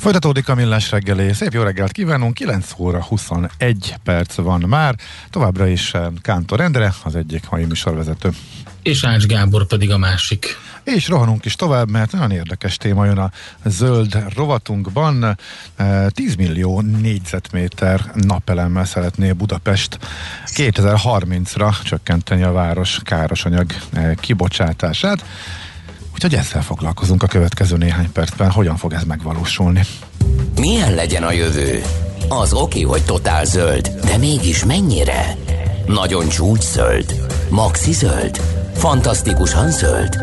Folytatódik 0.00 0.48
a 0.48 0.54
millás 0.54 0.90
reggeli. 0.90 1.32
Szép 1.32 1.52
jó 1.52 1.62
reggelt 1.62 1.92
kívánunk. 1.92 2.34
9 2.34 2.72
óra 2.78 3.02
21 3.02 3.94
perc 4.02 4.34
van 4.34 4.60
már. 4.60 4.94
Továbbra 5.30 5.66
is 5.66 5.94
eh, 5.94 6.06
Kántor 6.20 6.60
Endre, 6.60 6.94
az 7.04 7.16
egyik 7.16 7.50
mai 7.50 7.64
műsorvezető. 7.64 8.30
És 8.82 9.04
Ács 9.04 9.26
Gábor 9.26 9.66
pedig 9.66 9.90
a 9.90 9.98
másik. 9.98 10.46
És 10.84 11.08
rohanunk 11.08 11.44
is 11.44 11.54
tovább, 11.54 11.90
mert 11.90 12.12
nagyon 12.12 12.30
érdekes 12.30 12.76
téma 12.76 13.04
jön 13.04 13.18
a 13.18 13.30
zöld 13.64 14.24
rovatunkban. 14.34 15.38
10 16.08 16.30
eh, 16.30 16.36
millió 16.36 16.80
négyzetméter 16.80 18.10
napelemmel 18.14 18.84
szeretné 18.84 19.32
Budapest 19.32 19.98
2030-ra 20.46 21.82
csökkenteni 21.82 22.42
a 22.42 22.52
város 22.52 22.98
károsanyag 23.02 23.72
eh, 23.92 24.14
kibocsátását. 24.20 25.24
Úgyhogy 26.14 26.34
ezzel 26.34 26.62
foglalkozunk 26.62 27.22
a 27.22 27.26
következő 27.26 27.76
néhány 27.76 28.12
percben, 28.12 28.50
hogyan 28.50 28.76
fog 28.76 28.92
ez 28.92 29.02
megvalósulni. 29.04 29.80
Milyen 30.54 30.94
legyen 30.94 31.22
a 31.22 31.32
jövő? 31.32 31.82
Az 32.28 32.52
oké, 32.52 32.80
hogy 32.80 33.04
totál 33.04 33.44
zöld, 33.44 33.88
de 34.04 34.16
mégis 34.16 34.64
mennyire? 34.64 35.36
Nagyon 35.86 36.28
csúcs 36.28 36.62
zöld? 36.62 37.28
Maxi 37.48 37.92
zöld? 37.92 38.40
Fantasztikusan 38.74 39.70
zöld? 39.70 40.16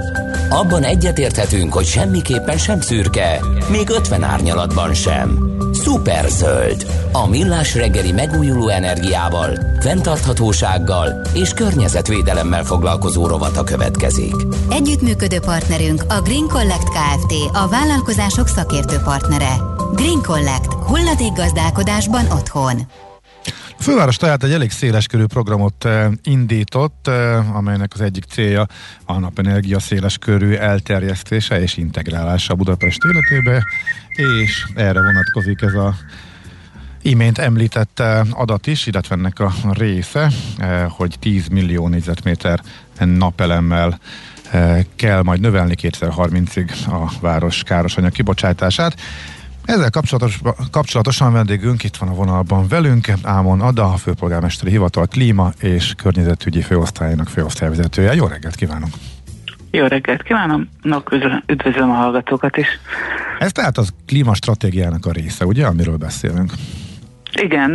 Abban 0.50 0.84
egyetérthetünk, 0.84 1.74
hogy 1.74 1.86
semmiképpen 1.86 2.58
sem 2.58 2.82
szürke, 2.82 3.40
még 3.70 3.90
50 3.90 4.24
árnyalatban 4.24 4.94
sem. 4.94 5.58
Szuper 5.74 6.30
zöld. 6.30 6.86
A 7.24 7.28
millás 7.28 7.76
reggeli 7.76 8.12
megújuló 8.12 8.70
energiával, 8.70 9.60
fenntarthatósággal 9.80 11.22
és 11.34 11.54
környezetvédelemmel 11.54 12.64
foglalkozó 12.64 13.28
rovata 13.28 13.64
következik. 13.64 14.34
Együttműködő 14.70 15.40
partnerünk 15.40 16.04
a 16.10 16.22
Green 16.22 16.48
Collect 16.48 16.90
Kft. 16.90 17.34
A 17.54 17.68
vállalkozások 17.68 18.48
szakértő 18.48 18.98
partnere. 19.04 19.56
Green 19.96 20.22
Collect. 20.22 20.74
Hulladék 20.74 21.34
gazdálkodásban 21.34 22.26
otthon. 22.32 22.76
A 23.80 23.84
főváros 23.84 24.18
tehát 24.18 24.44
egy 24.44 24.52
elég 24.52 24.72
széleskörű 24.72 25.26
programot 25.26 25.86
eh, 25.86 26.08
indított, 26.24 27.08
eh, 27.08 27.56
amelynek 27.56 27.94
az 27.94 28.02
egyik 28.02 28.24
célja 28.24 28.66
a 29.06 29.20
napenergia 29.20 29.80
széleskörű 29.80 30.54
elterjesztése 30.54 31.62
és 31.62 31.78
integrálása 31.78 32.54
a 32.54 32.56
Budapest 32.56 33.00
életébe, 33.04 33.64
és 34.16 34.66
erre 34.76 35.02
vonatkozik 35.02 35.62
ez 35.62 35.74
a 35.74 35.96
imént 37.02 37.38
említett 37.38 38.00
eh, 38.00 38.20
adat 38.32 38.68
is, 38.68 38.86
illetve 38.86 39.16
ennek 39.16 39.40
a 39.40 39.52
része, 39.72 40.30
hogy 40.90 41.16
10 41.20 41.48
millió 41.48 41.88
négyzetméter 41.88 42.62
napelemmel 43.00 44.00
kell 44.96 45.22
majd 45.22 45.40
növelni 45.40 45.76
2030-ig 45.82 46.70
a 46.88 47.12
város 47.22 47.64
károsanyag 47.64 48.12
kibocsátását. 48.12 48.96
Ezzel 49.66 49.90
kapcsolatos, 49.90 50.40
kapcsolatosan 50.72 51.34
vendégünk 51.34 51.84
itt 51.84 51.96
van 51.96 52.10
a 52.10 52.14
vonalban 52.14 52.68
velünk, 52.68 53.14
Ámon 53.24 53.62
Ada, 53.62 53.84
a 53.94 53.98
főpolgármesteri 53.98 54.72
hivatal 54.72 55.06
klíma 55.08 55.52
és 55.60 55.94
környezetügyi 55.98 56.62
főosztályának 56.62 57.28
főosztályvezetője. 57.28 58.14
Jó 58.14 58.26
reggelt 58.26 58.56
kívánunk! 58.56 58.94
Jó 59.72 59.86
reggelt 59.86 60.24
kívánom, 60.24 60.70
üdvözlöm 61.46 61.90
a 61.90 61.94
hallgatókat 61.94 62.58
is. 62.58 62.68
Ez 63.40 63.52
tehát 63.52 63.78
az 63.78 63.94
klímastratégiának 64.06 65.06
a 65.06 65.12
része, 65.12 65.46
ugye, 65.46 65.66
amiről 65.66 65.98
beszélünk? 65.98 66.52
Igen, 67.32 67.72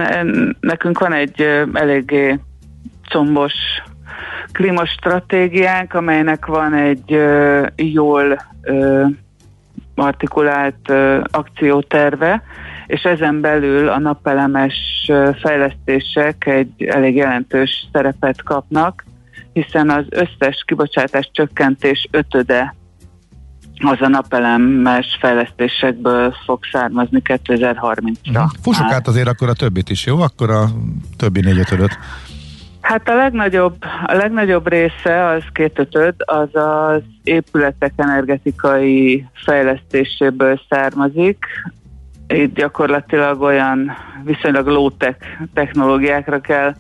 nekünk 0.61 0.99
van 0.99 1.13
egy 1.13 1.41
eléggé 1.73 2.39
combos 3.09 3.55
klímastratégiánk, 4.53 5.95
amelynek 5.95 6.47
van 6.47 6.75
egy 6.75 7.19
jól 7.77 8.43
artikulált 9.95 10.93
akcióterve, 11.31 12.43
és 12.87 13.03
ezen 13.03 13.41
belül 13.41 13.89
a 13.89 13.99
napelemes 13.99 15.11
fejlesztések 15.41 16.47
egy 16.47 16.85
elég 16.85 17.17
jelentős 17.17 17.89
szerepet 17.93 18.43
kapnak, 18.43 19.05
hiszen 19.53 19.91
az 19.91 20.05
összes 20.09 20.65
kibocsátás 20.67 21.31
csökkentés 21.33 22.09
ötöde 22.11 22.75
az 23.83 24.01
a 24.01 24.09
napelemes 24.09 25.17
fejlesztésekből 25.21 26.35
fog 26.45 26.59
származni 26.73 27.23
2030-ra. 27.25 28.33
Mhm. 28.33 28.45
Fussuk 28.63 28.93
át 28.93 29.09
azért 29.09 29.29
akkor 29.29 29.49
a 29.49 29.53
többit 29.53 29.91
is, 29.91 30.07
jó? 30.07 30.21
Akkor 30.21 30.51
a 30.51 30.65
többi 31.17 31.41
négyötödöt. 31.41 31.99
Hát 32.81 33.09
a 33.09 33.15
legnagyobb, 33.15 33.77
a 34.07 34.13
legnagyobb 34.13 34.69
része, 34.69 35.27
az 35.27 35.43
két 35.53 35.79
ötöd, 35.79 36.15
az 36.19 36.49
az 36.53 37.03
épületek 37.23 37.93
energetikai 37.97 39.27
fejlesztéséből 39.33 40.61
származik. 40.69 41.47
Itt 42.29 42.55
gyakorlatilag 42.55 43.41
olyan 43.41 43.93
viszonylag 44.25 44.67
low-tech 44.67 45.19
technológiákra 45.55 46.41
kell, 46.41 46.75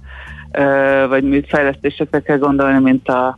vagy 1.08 1.44
fejlesztésekre 1.48 2.20
kell 2.20 2.38
gondolni, 2.38 2.78
mint 2.78 3.08
a 3.08 3.36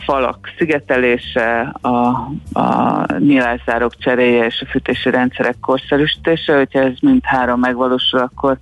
falak 0.00 0.48
szigetelése, 0.58 1.74
a, 1.80 1.88
a 2.60 3.06
nyilászárok 3.18 3.96
cseréje 3.96 4.44
és 4.44 4.60
a 4.60 4.70
fűtési 4.70 5.10
rendszerek 5.10 5.56
korszerűsítése. 5.60 6.56
Hogyha 6.56 6.80
ez 6.80 6.94
mind 7.00 7.20
három 7.24 7.60
megvalósul, 7.60 8.20
akkor 8.20 8.58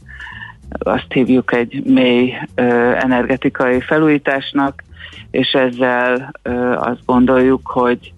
azt 0.78 1.12
hívjuk 1.12 1.52
egy 1.52 1.82
mély 1.84 2.34
ö, 2.54 2.62
energetikai 2.94 3.80
felújításnak, 3.80 4.84
és 5.30 5.52
ezzel 5.52 6.32
ö, 6.42 6.74
azt 6.74 7.04
gondoljuk, 7.04 7.66
hogy 7.66 8.12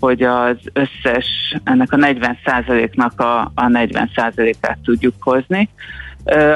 hogy 0.00 0.22
az 0.22 0.56
összes, 0.72 1.56
ennek 1.64 1.92
a 1.92 1.96
40%-nak 1.96 3.20
a, 3.20 3.40
a 3.40 3.66
40%-át 3.66 4.78
tudjuk 4.84 5.14
hozni. 5.20 5.68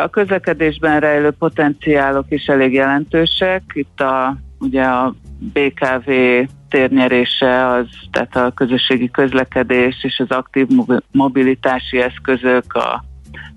A 0.03 0.09
közlekedésben 0.09 1.01
rejlő 1.01 1.31
potenciálok 1.31 2.25
is 2.29 2.47
elég 2.47 2.73
jelentősek. 2.73 3.63
Itt 3.73 4.01
a, 4.01 4.37
ugye 4.59 4.83
a 4.83 5.15
BKV 5.39 6.11
térnyerése, 6.69 7.67
az, 7.67 7.87
tehát 8.11 8.37
a 8.37 8.51
közösségi 8.55 9.11
közlekedés 9.11 10.05
és 10.05 10.19
az 10.19 10.37
aktív 10.37 10.67
mobilitási 11.13 12.01
eszközök, 12.01 12.75
a 12.75 13.05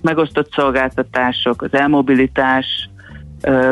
megosztott 0.02 0.54
szolgáltatások, 0.54 1.62
az 1.62 1.74
elmobilitás 1.74 2.90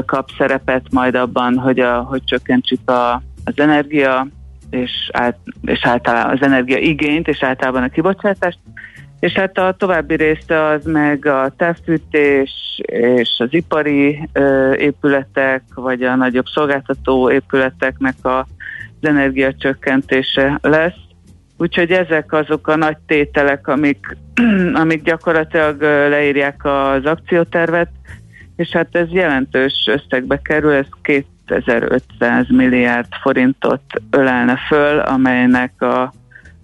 kap 0.06 0.30
szerepet 0.38 0.86
majd 0.92 1.16
abban, 1.16 1.58
hogy, 1.58 1.80
a, 1.80 2.02
hogy 2.02 2.24
csökkentsük 2.24 2.90
a, 2.90 3.22
az 3.44 3.54
energia 3.56 4.28
és, 4.70 4.92
át, 5.12 5.38
és 5.62 5.86
általában 5.86 6.32
az 6.32 6.42
energia 6.42 6.78
igényt, 6.78 7.28
és 7.28 7.44
általában 7.44 7.84
a 7.84 7.90
kibocsátást. 7.90 8.60
És 9.20 9.34
hát 9.34 9.58
a 9.58 9.76
további 9.78 10.16
része 10.16 10.64
az 10.64 10.86
meg 10.86 11.26
a 11.26 11.54
távfűtés 11.58 12.82
és 12.86 13.30
az 13.38 13.48
ipari 13.54 14.30
ö, 14.34 14.74
épületek, 14.74 15.64
vagy 15.76 16.04
a 16.04 16.16
nagyobb 16.16 16.46
szolgáltató 16.46 17.32
épületeknek 17.32 18.26
a, 18.26 18.40
az 18.40 19.08
energiacsökkentése 19.08 20.58
lesz. 20.62 20.98
Úgyhogy 21.58 21.92
ezek 21.92 22.34
azok 22.34 22.68
a 22.68 22.76
nagy 22.76 22.98
tételek, 23.08 23.68
amik, 23.68 24.18
amik 24.82 25.04
gyakorlatilag 25.04 25.82
leírják 25.82 26.66
az 26.66 27.06
akciótervet, 27.06 27.90
és 28.56 28.70
hát 28.70 28.96
ez 28.96 29.12
jelentős 29.12 29.74
összegbe 29.88 30.42
kerül, 30.42 30.72
ez 30.72 30.86
2500 31.02 32.46
milliárd 32.50 33.08
forintot 33.22 33.82
ölelne 34.10 34.56
föl, 34.68 35.00
amelynek 35.00 35.82
a 35.82 36.14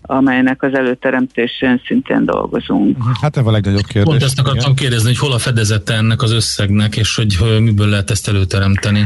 amelynek 0.06 0.64
az 0.64 0.74
előteremtésén 0.74 1.82
szintén 1.86 2.26
dolgozunk. 2.26 2.98
Hát 3.22 3.38
ez 3.38 3.46
a 3.46 3.52
legnagyobb 3.52 3.86
kérdés. 3.86 4.04
Pont 4.04 4.24
ezt 4.24 4.40
akartam 4.40 4.72
igen. 4.72 4.76
kérdezni, 4.76 5.08
hogy 5.08 5.18
hol 5.18 5.32
a 5.32 5.38
fedezete 5.38 5.94
ennek 5.94 6.22
az 6.22 6.32
összegnek, 6.32 6.96
és 6.96 7.16
hogy 7.16 7.62
miből 7.62 7.88
lehet 7.88 8.10
ezt 8.10 8.28
előteremteni? 8.28 9.04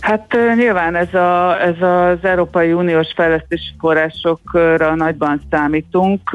Hát 0.00 0.36
nyilván 0.56 0.94
ez, 0.94 1.14
a, 1.14 1.60
ez 1.60 1.82
az 1.82 2.18
Európai 2.22 2.72
Uniós 2.72 3.12
fejlesztési 3.14 3.70
forrásokra 3.78 4.94
nagyban 4.94 5.40
számítunk, 5.50 6.30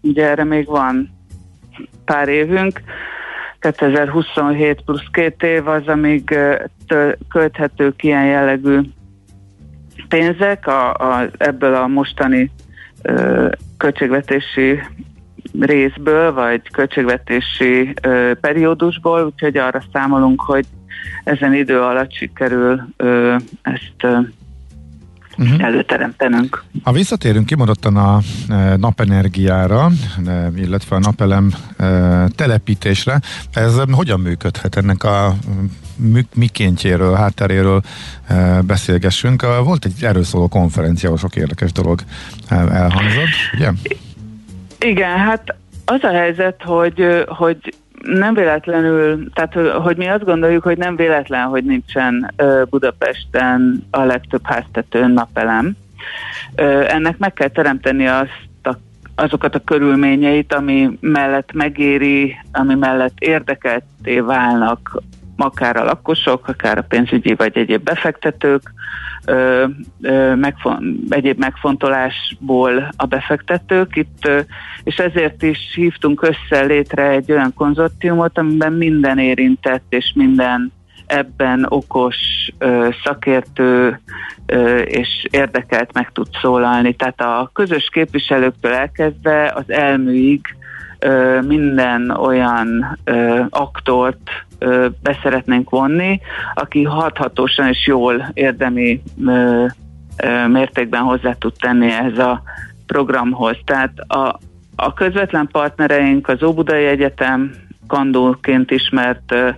ugye 0.00 0.28
erre 0.28 0.44
még 0.44 0.66
van 0.66 1.10
pár 2.04 2.28
évünk, 2.28 2.80
2027 3.60 4.80
plusz 4.84 5.06
két 5.12 5.42
év 5.42 5.68
az, 5.68 5.86
amíg 5.86 6.38
költhetők 7.28 8.02
ilyen 8.02 8.24
jellegű 8.24 8.80
pénzek, 10.08 10.66
a, 10.66 10.94
a, 10.94 11.28
ebből 11.36 11.74
a 11.74 11.86
mostani 11.86 12.50
költségvetési 13.76 14.80
részből, 15.60 16.32
vagy 16.32 16.70
költségvetési 16.70 17.94
ö, 18.02 18.32
periódusból, 18.40 19.24
úgyhogy 19.24 19.56
arra 19.56 19.82
számolunk, 19.92 20.40
hogy 20.40 20.66
ezen 21.24 21.54
idő 21.54 21.80
alatt 21.80 22.12
sikerül 22.12 22.88
ö, 22.96 23.36
ezt 23.62 24.02
ö, 24.02 24.18
uh-huh. 25.38 25.62
előteremtenünk. 25.62 26.64
Ha 26.82 26.92
visszatérünk 26.92 27.46
kimondottan 27.46 27.96
a 27.96 28.20
e, 28.48 28.76
napenergiára, 28.76 29.90
e, 30.26 30.50
illetve 30.56 30.96
a 30.96 30.98
napelem 30.98 31.52
e, 31.76 31.84
telepítésre, 32.36 33.20
ez 33.52 33.74
hogyan 33.92 34.20
működhet 34.20 34.76
ennek 34.76 35.04
a 35.04 35.34
mikéntjéről, 36.34 37.14
hátteréről 37.14 37.82
beszélgessünk. 38.66 39.42
Volt 39.64 39.84
egy 39.84 40.04
erről 40.04 40.24
szóló 40.24 40.48
konferencia, 40.48 41.16
sok 41.16 41.36
érdekes 41.36 41.72
dolog 41.72 42.00
elhangzott, 42.48 43.28
ugye? 43.54 43.70
Igen, 44.80 45.18
hát 45.18 45.54
az 45.84 46.02
a 46.02 46.10
helyzet, 46.10 46.62
hogy, 46.62 47.24
hogy 47.26 47.74
nem 48.02 48.34
véletlenül, 48.34 49.32
tehát 49.32 49.54
hogy 49.82 49.96
mi 49.96 50.06
azt 50.06 50.24
gondoljuk, 50.24 50.62
hogy 50.62 50.78
nem 50.78 50.96
véletlen, 50.96 51.46
hogy 51.46 51.64
nincsen 51.64 52.34
Budapesten 52.70 53.86
a 53.90 54.02
legtöbb 54.02 54.40
háztetőn 54.44 55.10
napelem. 55.10 55.76
Ennek 56.88 57.18
meg 57.18 57.32
kell 57.32 57.48
teremteni 57.48 58.06
azt 58.06 58.48
a, 58.62 58.72
azokat 59.14 59.54
a 59.54 59.64
körülményeit, 59.64 60.54
ami 60.54 60.98
mellett 61.00 61.52
megéri, 61.52 62.36
ami 62.52 62.74
mellett 62.74 63.18
érdekelté 63.18 64.20
válnak 64.20 65.02
akár 65.40 65.76
a 65.76 65.84
lakosok, 65.84 66.48
akár 66.48 66.78
a 66.78 66.82
pénzügyi 66.88 67.34
vagy 67.34 67.56
egyéb 67.58 67.82
befektetők, 67.82 68.72
ö, 69.24 69.64
ö, 70.02 70.34
megfon- 70.34 70.82
egyéb 71.08 71.38
megfontolásból 71.38 72.92
a 72.96 73.06
befektetők 73.06 73.96
itt, 73.96 74.26
ö, 74.26 74.40
és 74.84 74.96
ezért 74.96 75.42
is 75.42 75.58
hívtunk 75.74 76.22
össze 76.22 76.64
létre 76.64 77.08
egy 77.08 77.32
olyan 77.32 77.54
konzortiumot, 77.54 78.38
amiben 78.38 78.72
minden 78.72 79.18
érintett 79.18 79.84
és 79.88 80.12
minden 80.14 80.72
ebben 81.06 81.66
okos 81.68 82.16
ö, 82.58 82.88
szakértő 83.04 84.00
ö, 84.46 84.78
és 84.78 85.26
érdekelt 85.30 85.92
meg 85.92 86.12
tud 86.12 86.28
szólalni. 86.40 86.94
Tehát 86.94 87.20
a 87.20 87.50
közös 87.52 87.88
képviselőktől 87.92 88.72
elkezdve 88.72 89.52
az 89.54 89.70
elműig 89.70 90.56
minden 91.46 92.10
olyan 92.10 92.98
aktort 93.50 94.30
beszeretnénk 95.02 95.70
vonni, 95.70 96.20
aki 96.54 96.82
hathatósan 96.82 97.68
és 97.68 97.86
jól 97.86 98.30
érdemi 98.32 99.02
mértékben 100.46 101.02
hozzá 101.02 101.32
tud 101.32 101.52
tenni 101.60 101.90
ez 101.92 102.18
a 102.18 102.42
programhoz. 102.86 103.56
Tehát 103.64 103.92
a, 103.98 104.38
a 104.76 104.92
közvetlen 104.92 105.48
partnereink 105.52 106.28
az 106.28 106.42
Óbudai 106.42 106.84
Egyetem, 106.84 107.52
kandóként 107.86 108.70
ismert 108.70 109.32
ö, 109.32 109.48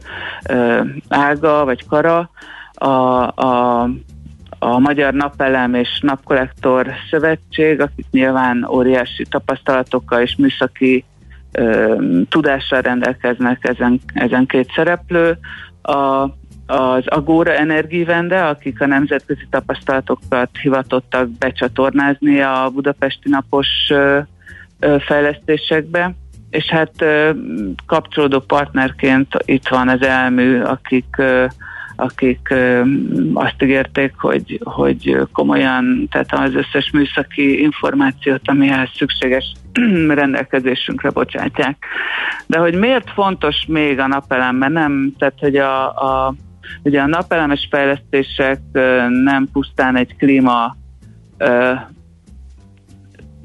ö, 0.49 0.81
ága 1.09 1.65
vagy 1.65 1.87
kara, 1.87 2.31
a, 2.75 2.89
a, 3.27 3.83
a 4.59 4.79
Magyar 4.79 5.13
Napelem 5.13 5.75
és 5.75 6.01
Napkollektor 6.03 6.93
Szövetség, 7.11 7.81
akik 7.81 8.07
nyilván 8.11 8.67
óriási 8.71 9.25
tapasztalatokkal 9.31 10.21
és 10.21 10.37
műszaki 10.37 11.05
tudással 12.29 12.81
rendelkeznek 12.81 13.59
ezen, 13.69 14.01
ezen 14.15 14.47
két 14.47 14.73
szereplő. 14.75 15.39
A, 15.83 16.29
az 16.67 17.07
Agóra 17.07 17.53
Energivende, 17.53 18.45
akik 18.45 18.81
a 18.81 18.87
nemzetközi 18.87 19.47
tapasztalatokat 19.51 20.51
hivatottak 20.63 21.29
becsatornázni 21.29 22.41
a 22.41 22.71
budapesti 22.75 23.29
napos 23.29 23.69
fejlesztésekbe, 24.99 26.15
és 26.51 26.65
hát 26.65 27.05
kapcsolódó 27.87 28.39
partnerként 28.39 29.29
itt 29.45 29.69
van 29.69 29.89
az 29.89 30.03
elmű, 30.03 30.61
akik 30.61 31.17
akik 32.01 32.55
azt 33.35 33.63
ígérték, 33.63 34.15
hogy, 34.19 34.61
hogy 34.65 35.17
komolyan, 35.33 36.09
tehát 36.11 36.33
az 36.33 36.55
összes 36.55 36.91
műszaki 36.93 37.61
információt, 37.61 38.41
amihez 38.45 38.89
szükséges 38.95 39.53
rendelkezésünkre 40.09 41.11
bocsátják. 41.11 41.85
De 42.47 42.59
hogy 42.59 42.75
miért 42.75 43.11
fontos 43.11 43.65
még 43.69 43.99
a 43.99 44.07
napelem, 44.07 44.57
mert 44.57 44.73
nem, 44.73 45.13
tehát 45.19 45.39
hogy 45.39 45.57
a, 45.57 45.89
a 45.89 46.35
Ugye 46.83 47.01
a 47.01 47.07
napelemes 47.07 47.69
fejlesztések 47.71 48.61
nem 49.23 49.49
pusztán 49.53 49.97
egy 49.97 50.17
klíma 50.17 50.77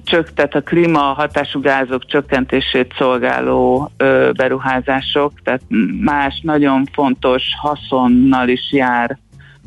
csök, 0.05 0.27
a 0.35 0.61
klíma 0.61 0.99
hatású 0.99 1.61
gázok 1.61 2.05
csökkentését 2.05 2.93
szolgáló 2.97 3.91
ö, 3.97 4.29
beruházások, 4.35 5.31
tehát 5.43 5.61
más 6.01 6.39
nagyon 6.43 6.85
fontos 6.93 7.43
haszonnal 7.61 8.47
is 8.47 8.71
jár, 8.71 9.17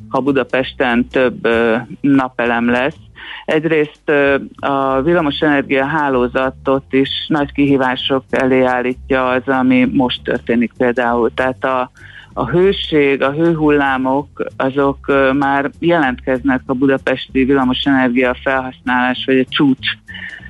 ha 0.08 0.20
Budapesten 0.20 1.08
több 1.08 1.44
ö, 1.44 1.76
napelem 2.00 2.70
lesz. 2.70 2.96
Egyrészt 3.44 4.02
ö, 4.04 4.36
a 4.56 5.02
villamosenergia 5.02 5.84
hálózatot 5.84 6.92
is 6.92 7.26
nagy 7.28 7.52
kihívások 7.52 8.24
elé 8.30 8.62
állítja 8.62 9.28
az, 9.28 9.42
ami 9.46 9.88
most 9.92 10.22
történik 10.22 10.72
például. 10.76 11.34
Tehát 11.34 11.64
a, 11.64 11.90
a 12.38 12.48
hőség, 12.48 13.22
a 13.22 13.32
hőhullámok, 13.32 14.44
azok 14.56 15.12
már 15.38 15.70
jelentkeznek 15.78 16.60
a 16.66 16.72
budapesti 16.72 17.44
villamosenergia 17.44 18.36
felhasználás, 18.42 19.22
vagy 19.26 19.38
a 19.38 19.44
csúcs 19.48 19.86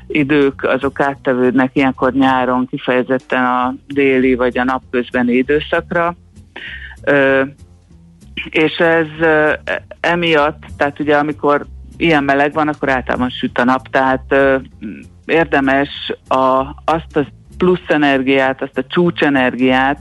idők, 0.07 0.63
azok 0.63 1.01
áttevődnek 1.01 1.71
ilyenkor 1.73 2.13
nyáron 2.13 2.67
kifejezetten 2.67 3.45
a 3.45 3.75
déli 3.87 4.35
vagy 4.35 4.59
a 4.59 4.65
napközbeni 4.65 5.33
időszakra. 5.33 6.17
És 8.51 8.77
ez 8.77 9.07
emiatt, 10.01 10.63
tehát 10.77 11.01
ugye 11.01 11.17
amikor 11.17 11.67
ilyen 11.97 12.25
meleg 12.25 12.53
van, 12.53 12.69
akkor 12.69 12.89
általában 12.89 13.31
süt 13.31 13.59
a 13.59 13.65
nap, 13.65 13.89
tehát 13.89 14.35
érdemes 15.27 15.89
a, 16.29 16.61
azt 16.85 17.17
a 17.17 17.27
plusz 17.59 17.89
energiát, 17.89 18.63
azt 18.63 18.79
a 18.79 18.87
csúcsenergiát 18.89 20.01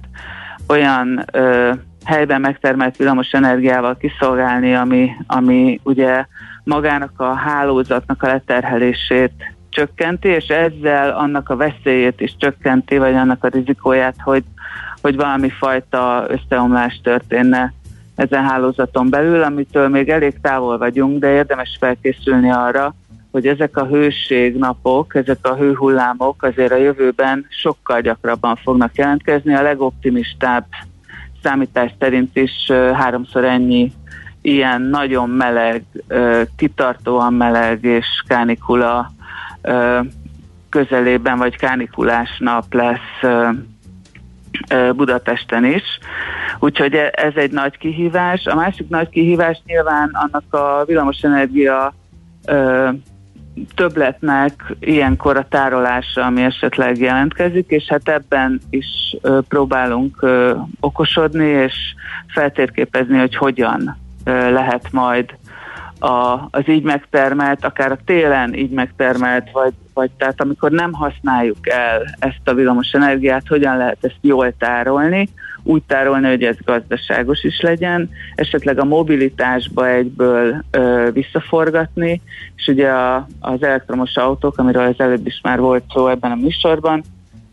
olyan 0.68 1.26
ö, 1.32 1.72
helyben 2.06 2.42
megtermelt 2.42 2.98
villamos 2.98 3.32
energiával 3.32 3.98
kiszolgálni, 3.98 4.76
ami, 4.76 5.12
ami 5.28 5.80
ugye 5.84 6.26
magának 6.64 7.20
a 7.20 7.34
hálózatnak 7.34 8.24
a 8.24 8.28
leterhelését 8.28 9.32
csökkenti, 9.70 10.28
és 10.28 10.48
ezzel 10.48 11.10
annak 11.10 11.50
a 11.50 11.56
veszélyét 11.56 12.22
is 12.22 12.36
csökkenti, 12.38 12.98
vagy 12.98 13.14
annak 13.14 13.44
a 13.44 13.48
rizikóját, 13.48 14.16
hogy, 14.24 14.44
hogy 15.02 15.16
valami 15.16 15.50
fajta 15.50 16.26
összeomlás 16.28 17.00
történne 17.04 17.74
ezen 18.16 18.44
hálózaton 18.44 19.10
belül, 19.10 19.42
amitől 19.42 19.88
még 19.88 20.10
elég 20.10 20.42
távol 20.42 20.78
vagyunk, 20.78 21.20
de 21.20 21.32
érdemes 21.32 21.78
felkészülni 21.80 22.52
arra, 22.52 22.94
hogy 23.38 23.48
ezek 23.48 23.78
a 23.78 23.86
hőségnapok, 23.86 25.16
ezek 25.16 25.38
a 25.42 25.56
hőhullámok 25.56 26.44
azért 26.44 26.72
a 26.72 26.78
jövőben 26.78 27.46
sokkal 27.50 28.02
gyakrabban 28.02 28.56
fognak 28.56 28.96
jelentkezni. 28.96 29.54
A 29.54 29.62
legoptimistább 29.62 30.66
számítás 31.44 31.92
szerint 32.00 32.36
is 32.38 32.72
háromszor 32.94 33.46
ennyi 33.46 33.92
ilyen 34.42 34.82
nagyon 34.82 35.30
meleg, 35.30 35.84
kitartóan 36.56 37.34
meleg 37.34 37.84
és 37.84 38.06
kánikula 38.28 39.12
közelében, 40.70 41.38
vagy 41.38 41.58
kánikulás 41.58 42.38
nap 42.40 42.74
lesz 42.74 43.32
Budapesten 44.96 45.66
is. 45.66 45.84
Úgyhogy 46.60 46.94
e, 46.94 47.12
ez 47.16 47.34
egy 47.36 47.52
nagy 47.52 47.78
kihívás. 47.78 48.46
A 48.46 48.56
másik 48.56 48.90
nagy 48.90 49.10
kihívás 49.10 49.62
nyilván 49.66 50.10
annak 50.14 50.54
a 50.54 50.84
villamosenergia 50.86 51.94
többletnek 53.76 54.76
ilyenkor 54.80 55.38
a 55.38 55.48
tárolása, 55.50 56.26
ami 56.26 56.44
esetleg 56.44 57.00
jelentkezik, 57.00 57.70
és 57.70 57.86
hát 57.88 58.10
ebben 58.10 58.62
is 58.70 59.18
próbálunk 59.48 60.26
okosodni, 60.80 61.46
és 61.46 61.74
feltérképezni, 62.28 63.18
hogy 63.18 63.36
hogyan 63.36 63.98
lehet 64.26 64.92
majd 64.92 65.36
a, 66.00 66.48
az 66.52 66.70
így 66.70 66.84
megtermelt, 66.84 67.66
akár 67.66 67.92
a 67.92 67.98
télen 68.06 68.54
így 68.54 68.72
megtermelt, 68.72 69.52
vagy, 69.52 69.74
vagy 69.94 70.12
tehát 70.18 70.42
amikor 70.42 70.72
nem 70.72 70.94
használjuk 70.94 71.70
el 71.70 72.16
ezt 72.20 72.42
a 72.44 72.54
villamos 72.54 72.92
energiát, 72.92 73.48
hogyan 73.48 73.78
lehet 73.78 73.98
ezt 74.02 74.18
jól 74.22 74.54
tárolni, 74.58 75.30
úgy 75.64 75.84
tárolni, 75.88 76.28
hogy 76.28 76.44
ez 76.44 76.58
gazdaságos 76.66 77.44
is 77.44 77.62
legyen, 77.62 78.10
esetleg 78.36 78.80
a 78.80 78.84
mobilitásba 78.84 79.90
egyből 79.90 80.64
ö, 80.72 81.10
visszaforgatni, 81.14 82.22
és 82.56 82.68
ugye 82.68 82.90
a, 82.90 83.28
az 83.40 83.64
elektromos 83.64 84.16
autók, 84.16 84.58
amiről 84.58 84.86
az 84.86 85.00
előbb 85.00 85.28
is 85.28 85.40
már 85.44 85.60
volt 85.60 85.84
szó 85.94 86.08
ebben 86.08 86.32
a 86.32 86.36
műsorban, 86.36 87.04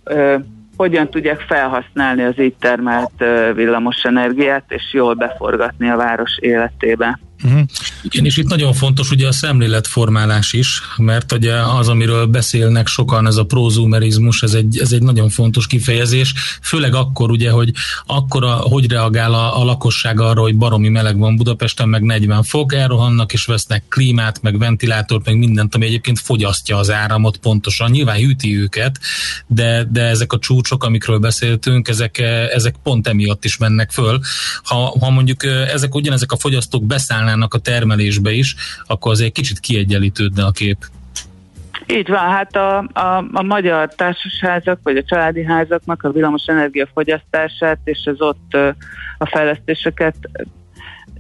ö, 0.05 0.37
hogyan 0.77 1.09
tudják 1.09 1.41
felhasználni 1.41 2.23
az 2.23 2.41
így 2.41 2.55
termelt 2.55 3.25
villamos 3.55 4.05
energiát, 4.05 4.65
és 4.69 4.93
jól 4.93 5.15
beforgatni 5.15 5.89
a 5.89 5.97
város 5.97 6.39
életébe. 6.41 7.19
Uh-huh. 7.43 7.61
Igen, 8.03 8.25
és 8.25 8.37
itt 8.37 8.49
nagyon 8.49 8.73
fontos 8.73 9.11
ugye 9.11 9.27
a 9.27 9.33
szemléletformálás 9.33 10.53
is, 10.53 10.81
mert 10.97 11.33
ugye 11.33 11.55
az, 11.55 11.89
amiről 11.89 12.27
beszélnek 12.27 12.87
sokan, 12.87 13.27
ez 13.27 13.37
a 13.37 13.45
prozumerizmus, 13.45 14.43
ez 14.43 14.55
egy, 14.55 14.79
ez 14.79 14.93
egy 14.93 15.03
nagyon 15.03 15.29
fontos 15.29 15.67
kifejezés, 15.67 16.35
főleg 16.63 16.95
akkor 16.95 17.31
ugye, 17.31 17.51
hogy 17.51 17.73
akkor 18.07 18.45
a, 18.45 18.53
hogy 18.53 18.91
reagál 18.91 19.35
a, 19.35 19.61
a 19.61 19.65
lakosság 19.65 20.21
arra, 20.21 20.41
hogy 20.41 20.57
baromi 20.57 20.89
meleg 20.89 21.19
van 21.19 21.37
Budapesten, 21.37 21.89
meg 21.89 22.03
40 22.03 22.43
fok, 22.43 22.75
elrohannak 22.75 23.33
és 23.33 23.45
vesznek 23.45 23.85
klímát, 23.89 24.43
meg 24.43 24.59
ventilátort, 24.59 25.27
meg 25.27 25.39
mindent, 25.39 25.75
ami 25.75 25.87
egyébként 25.87 26.19
fogyasztja 26.19 26.77
az 26.77 26.91
áramot 26.91 27.37
pontosan, 27.37 27.91
nyilván 27.91 28.17
hűti 28.17 28.59
őket, 28.59 28.99
de, 29.47 29.85
de 29.91 30.03
ezek 30.03 30.33
a 30.33 30.39
csúcsok, 30.39 30.85
amikről 30.85 31.19
beszéltünk, 31.19 31.89
ezek, 31.89 32.19
ezek 32.53 32.75
pont 32.83 33.09
emiatt 33.09 33.45
is 33.45 33.57
mennek 33.57 33.91
föl. 33.91 34.21
Ha, 34.63 34.97
ha 35.01 35.11
mondjuk 35.11 35.45
ezek 35.45 35.95
ugyanezek 35.95 36.33
a 36.33 36.37
fogyasztók 36.37 36.85
beszállnának 37.25 37.55
a 37.55 37.59
termelésbe 37.59 38.31
is, 38.31 38.55
akkor 38.87 39.13
azért 39.13 39.33
kicsit 39.33 39.61
kiegyenlítődne 39.61 40.45
a 40.45 40.51
kép. 40.51 40.77
Így 41.87 42.09
van, 42.09 42.19
hát 42.19 42.57
a, 42.57 42.79
a, 42.79 43.25
a 43.33 43.43
magyar 43.43 43.95
társasházak 43.95 44.79
vagy 44.83 44.97
a 44.97 45.05
családi 45.05 45.45
házaknak 45.45 46.03
a 46.03 46.11
villamos 46.11 46.45
energiafogyasztását 46.47 47.79
és 47.85 47.99
az 48.05 48.21
ott 48.21 48.57
a 49.19 49.27
fejlesztéseket 49.27 50.15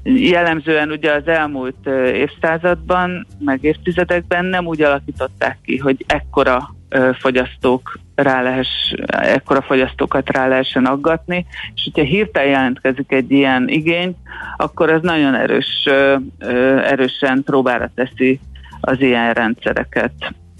jellemzően 0.05 0.91
ugye 0.91 1.13
az 1.13 1.27
elmúlt 1.27 1.87
évszázadban, 2.13 3.27
meg 3.39 3.63
évtizedekben 3.63 4.45
nem 4.45 4.67
úgy 4.67 4.83
alakították 4.83 5.59
ki, 5.63 5.79
hogy 5.79 6.05
ekkora 6.07 6.75
fogyasztók 7.19 7.99
rá 8.15 8.43
lehess, 8.43 8.93
ekkora 9.07 9.63
fogyasztókat 9.63 10.31
rá 10.31 10.47
lehessen 10.47 10.85
aggatni, 10.85 11.47
és 11.75 11.83
hogyha 11.85 12.11
hirtelen 12.11 12.49
jelentkezik 12.49 13.13
egy 13.13 13.31
ilyen 13.31 13.69
igény, 13.69 14.17
akkor 14.57 14.91
ez 14.91 15.01
nagyon 15.03 15.35
erős, 15.35 15.89
erősen 16.85 17.43
próbára 17.45 17.91
teszi 17.95 18.41
az 18.81 19.01
ilyen 19.01 19.33
rendszereket. 19.33 20.13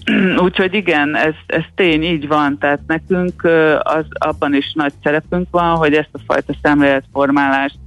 Úgyhogy 0.45 0.75
igen, 0.75 1.17
ez, 1.17 1.35
ez 1.47 1.63
tény, 1.75 2.03
így 2.03 2.29
van, 2.29 2.59
tehát 2.59 2.81
nekünk 2.87 3.45
az, 3.83 4.05
abban 4.09 4.55
is 4.55 4.73
nagy 4.75 4.93
szerepünk 5.03 5.47
van, 5.51 5.77
hogy 5.77 5.95
ezt 5.95 6.09
a 6.13 6.19
fajta 6.27 6.55
szemléletformálást, 6.63 7.79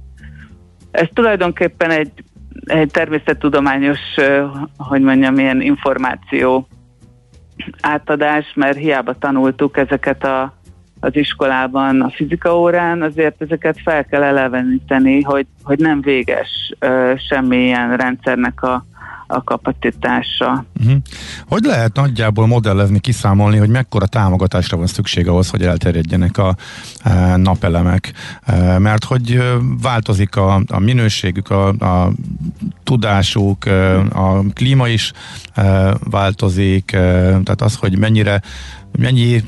ez 0.98 1.08
tulajdonképpen 1.12 1.90
egy, 1.90 2.12
egy 2.64 2.90
természettudományos, 2.90 3.98
hogy 4.76 5.00
mondjam, 5.00 5.38
ilyen 5.38 5.60
információ 5.60 6.68
átadás, 7.80 8.52
mert 8.54 8.78
hiába 8.78 9.18
tanultuk 9.18 9.76
ezeket 9.76 10.24
a, 10.24 10.54
az 11.00 11.16
iskolában, 11.16 12.00
a 12.00 12.10
fizika 12.10 12.58
órán, 12.58 13.02
azért 13.02 13.42
ezeket 13.42 13.80
fel 13.84 14.04
kell 14.04 14.22
eleveníteni, 14.22 15.22
hogy, 15.22 15.46
hogy 15.62 15.78
nem 15.78 16.00
véges 16.00 16.72
ö, 16.78 17.12
semmilyen 17.28 17.96
rendszernek 17.96 18.62
a, 18.62 18.84
a 19.28 19.42
kapacitása. 19.44 20.64
Uh-huh. 20.80 20.96
Hogy 21.48 21.62
lehet 21.62 21.94
nagyjából 21.94 22.46
modellezni, 22.46 23.00
kiszámolni, 23.00 23.56
hogy 23.56 23.68
mekkora 23.68 24.06
támogatásra 24.06 24.76
van 24.76 24.86
szükség 24.86 25.28
ahhoz, 25.28 25.50
hogy 25.50 25.62
elterjedjenek 25.62 26.38
a 26.38 26.56
e, 27.02 27.36
napelemek? 27.36 28.12
E, 28.42 28.78
mert 28.78 29.04
hogy 29.04 29.42
változik 29.82 30.36
a, 30.36 30.62
a 30.66 30.78
minőségük, 30.78 31.50
a, 31.50 31.68
a 31.68 32.12
tudásuk, 32.84 33.64
a 34.12 34.42
klíma 34.52 34.88
is 34.88 35.12
e, 35.54 35.94
változik, 36.10 36.92
e, 36.92 36.98
tehát 37.20 37.62
az, 37.62 37.74
hogy 37.74 37.98
mennyire 37.98 38.42
mennyi 38.98 39.42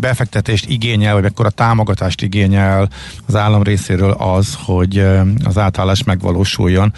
befektetést 0.00 0.68
igényel, 0.68 1.14
vagy 1.14 1.22
mekkora 1.22 1.50
támogatást 1.50 2.22
igényel 2.22 2.88
az 3.26 3.36
állam 3.36 3.62
részéről 3.62 4.10
az, 4.10 4.58
hogy 4.64 4.98
az 5.44 5.58
átállás 5.58 6.04
megvalósuljon. 6.04 6.92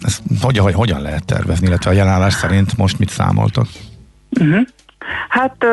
Ezt 0.00 0.22
hogyan, 0.40 0.64
hogy 0.64 0.74
hogyan 0.74 1.00
lehet 1.00 1.24
tervezni, 1.24 1.66
illetve 1.66 1.90
a 1.90 1.94
jelenlás 1.94 2.32
szerint 2.32 2.76
most 2.76 2.98
mit 2.98 3.10
számoltok? 3.10 3.66
Uh-huh. 4.40 4.60
Hát 5.28 5.66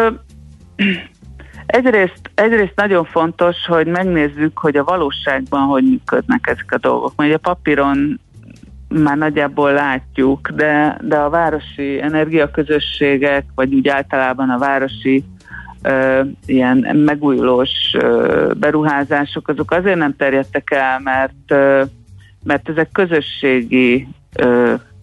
egyrészt, 1.65 2.31
egyrészt 2.36 2.75
nagyon 2.75 3.05
fontos, 3.05 3.55
hogy 3.67 3.88
megnézzük, 3.88 4.57
hogy 4.57 4.75
a 4.75 4.83
valóságban 4.83 5.62
hogy 5.62 5.83
működnek 5.83 6.48
ezek 6.48 6.71
a 6.71 6.77
dolgok. 6.77 7.13
Mert 7.15 7.33
a 7.33 7.38
papíron 7.38 8.19
már 8.89 9.17
nagyjából 9.17 9.71
látjuk, 9.71 10.50
de, 10.50 11.00
de 11.01 11.15
a 11.15 11.29
városi 11.29 12.01
energiaközösségek, 12.01 13.45
vagy 13.55 13.74
úgy 13.74 13.88
általában 13.88 14.50
a 14.50 14.57
városi 14.57 15.24
ilyen 16.45 16.77
megújulós 17.05 17.95
beruházások, 18.57 19.48
azok 19.48 19.71
azért 19.71 19.98
nem 19.98 20.15
terjedtek 20.15 20.71
el, 20.71 21.00
mert, 21.00 21.50
mert 22.43 22.69
ezek 22.69 22.91
közösségi 22.91 24.07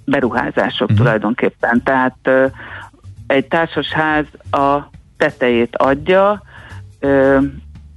beruházások 0.05 0.81
uh-huh. 0.81 0.97
tulajdonképpen. 0.97 1.83
Tehát 1.83 2.31
egy 3.27 3.47
társasház 3.47 4.25
a 4.51 4.91
tetejét 5.17 5.77
adja, 5.77 6.43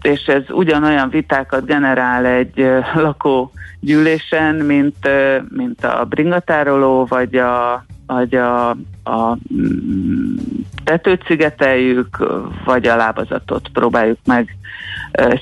és 0.01 0.21
ez 0.25 0.43
ugyanolyan 0.49 1.09
vitákat 1.09 1.65
generál 1.65 2.25
egy 2.25 2.69
lakógyűlésen, 2.95 4.55
mint, 4.55 5.09
mint 5.49 5.83
a 5.83 6.05
bringatároló, 6.05 7.05
vagy 7.05 7.35
a, 7.35 7.85
vagy 8.13 8.35
a, 8.35 8.69
a 9.03 9.37
mm, 9.53 10.35
tetőt 10.83 11.25
szigeteljük, 11.25 12.17
vagy 12.65 12.87
a 12.87 12.95
lábazatot 12.95 13.69
próbáljuk 13.73 14.17
meg 14.25 14.57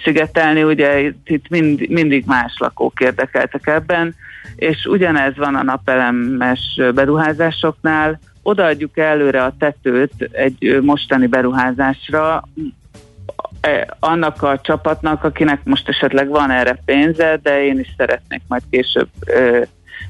szigetelni. 0.03 0.63
Ugye 0.63 0.99
itt 1.25 1.49
mind, 1.49 1.89
mindig 1.89 2.25
más 2.25 2.53
lakók 2.57 2.99
érdekeltek 2.99 3.67
ebben, 3.67 4.15
és 4.55 4.85
ugyanez 4.85 5.35
van 5.35 5.55
a 5.55 5.63
napelemes 5.63 6.81
beruházásoknál. 6.93 8.19
Odaadjuk 8.41 8.97
előre 8.97 9.43
a 9.43 9.55
tetőt 9.59 10.29
egy 10.31 10.79
mostani 10.81 11.27
beruházásra, 11.27 12.43
e, 13.61 13.95
annak 13.99 14.41
a 14.41 14.59
csapatnak, 14.61 15.23
akinek 15.23 15.63
most 15.63 15.89
esetleg 15.89 16.27
van 16.27 16.51
erre 16.51 16.81
pénze, 16.85 17.39
de 17.43 17.63
én 17.63 17.79
is 17.79 17.93
szeretnék 17.97 18.41
majd 18.47 18.61
később 18.69 19.09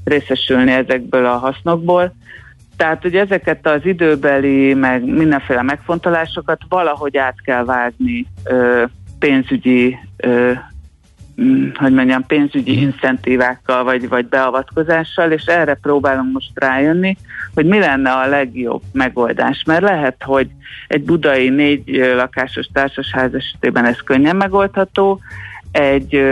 részesülni 0.03 0.71
ezekből 0.71 1.25
a 1.25 1.37
hasznokból. 1.37 2.13
Tehát, 2.77 3.01
hogy 3.01 3.15
ezeket 3.15 3.67
az 3.67 3.85
időbeli, 3.85 4.73
meg 4.73 5.05
mindenféle 5.05 5.61
megfontolásokat 5.61 6.61
valahogy 6.69 7.17
át 7.17 7.41
kell 7.41 7.63
vágni 7.65 8.25
ö, 8.43 8.83
pénzügyi, 9.19 9.97
ö, 10.17 10.51
mm, 11.41 11.69
hogy 11.73 11.93
mondjam, 11.93 12.25
pénzügyi 12.25 12.73
mhm. 12.75 12.81
incentívákkal, 12.81 13.83
vagy, 13.83 14.09
vagy 14.09 14.25
beavatkozással, 14.25 15.31
és 15.31 15.45
erre 15.45 15.73
próbálunk 15.73 16.33
most 16.33 16.51
rájönni, 16.53 17.17
hogy 17.53 17.65
mi 17.65 17.79
lenne 17.79 18.11
a 18.11 18.27
legjobb 18.27 18.81
megoldás. 18.91 19.63
Mert 19.65 19.81
lehet, 19.81 20.23
hogy 20.23 20.47
egy 20.87 21.03
budai 21.03 21.49
négy 21.49 21.89
lakásos 22.15 22.67
társasház 22.73 23.33
esetében 23.33 23.85
ez 23.85 23.99
könnyen 23.99 24.35
megoldható, 24.35 25.19
egy 25.71 26.23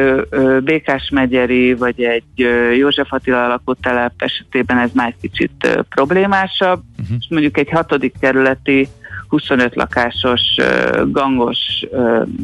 Békás 0.63 1.09
megyeri 1.09 1.73
vagy 1.73 2.03
egy 2.03 2.47
József 2.77 3.13
Attila 3.13 3.47
lakótelep 3.47 4.13
esetében 4.17 4.77
ez 4.77 4.89
már 4.93 5.07
egy 5.07 5.29
kicsit 5.29 5.83
problémásabb, 5.89 6.81
uh-huh. 6.99 7.17
és 7.19 7.25
mondjuk 7.29 7.57
egy 7.57 7.69
hatodik 7.69 8.13
kerületi 8.19 8.87
25 9.27 9.75
lakásos 9.75 10.41
gangos 11.11 11.57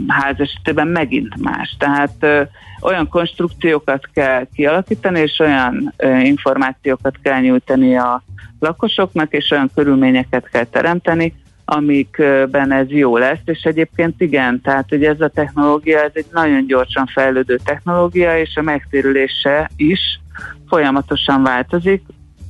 ház 0.08 0.40
esetében 0.40 0.88
megint 0.88 1.42
más. 1.42 1.76
Tehát 1.80 2.50
olyan 2.82 3.08
konstrukciókat 3.08 4.10
kell 4.14 4.48
kialakítani, 4.56 5.20
és 5.20 5.40
olyan 5.40 5.94
információkat 6.24 7.16
kell 7.22 7.42
nyújtani 7.42 7.96
a 7.98 8.24
lakosoknak, 8.60 9.34
és 9.34 9.52
olyan 9.52 9.72
körülményeket 9.76 10.50
kell 10.50 10.64
teremteni, 10.64 11.34
amikben 11.74 12.72
ez 12.72 12.90
jó 12.90 13.18
lesz, 13.18 13.40
és 13.46 13.62
egyébként 13.62 14.22
igen, 14.22 14.62
tehát 14.62 14.90
hogy 14.90 15.04
ez 15.04 15.22
a 15.22 15.28
technológia, 15.28 16.04
ez 16.04 16.12
egy 16.14 16.26
nagyon 16.32 16.66
gyorsan 16.68 17.06
fejlődő 17.06 17.60
technológia, 17.64 18.40
és 18.40 18.56
a 18.56 18.62
megtérülése 18.62 19.72
is 19.76 20.20
folyamatosan 20.68 21.44
változik, 21.44 22.04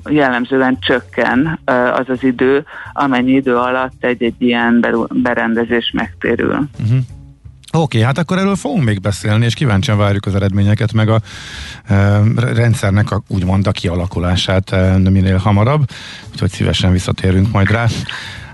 jellemzően 0.10 0.78
csökken 0.80 1.60
az 1.94 2.10
az 2.10 2.24
idő, 2.24 2.66
amennyi 2.94 3.32
idő 3.32 3.56
alatt 3.56 4.04
egy-egy 4.04 4.36
ilyen 4.38 4.86
berendezés 5.10 5.92
megtérül. 5.94 6.70
Uh-huh. 6.84 7.00
Oké, 7.74 7.98
okay, 7.98 8.02
hát 8.02 8.18
akkor 8.18 8.38
erről 8.38 8.56
fogunk 8.56 8.84
még 8.84 9.02
beszélni, 9.02 9.46
és 9.46 9.54
kíváncsian 9.54 9.98
várjuk 9.98 10.26
az 10.26 10.36
eredményeket, 10.36 10.94
meg 10.94 11.10
a 11.10 11.22
e, 11.86 12.22
rendszernek 12.36 13.12
a, 13.12 13.22
úgymond 13.28 13.68
a 13.68 13.72
kialakulását 13.72 14.72
e, 14.72 14.98
minél 14.98 15.38
hamarabb, 15.38 15.90
úgyhogy 16.32 16.50
szívesen 16.50 16.92
visszatérünk 16.92 17.52
majd 17.52 17.70
rá. 17.70 17.86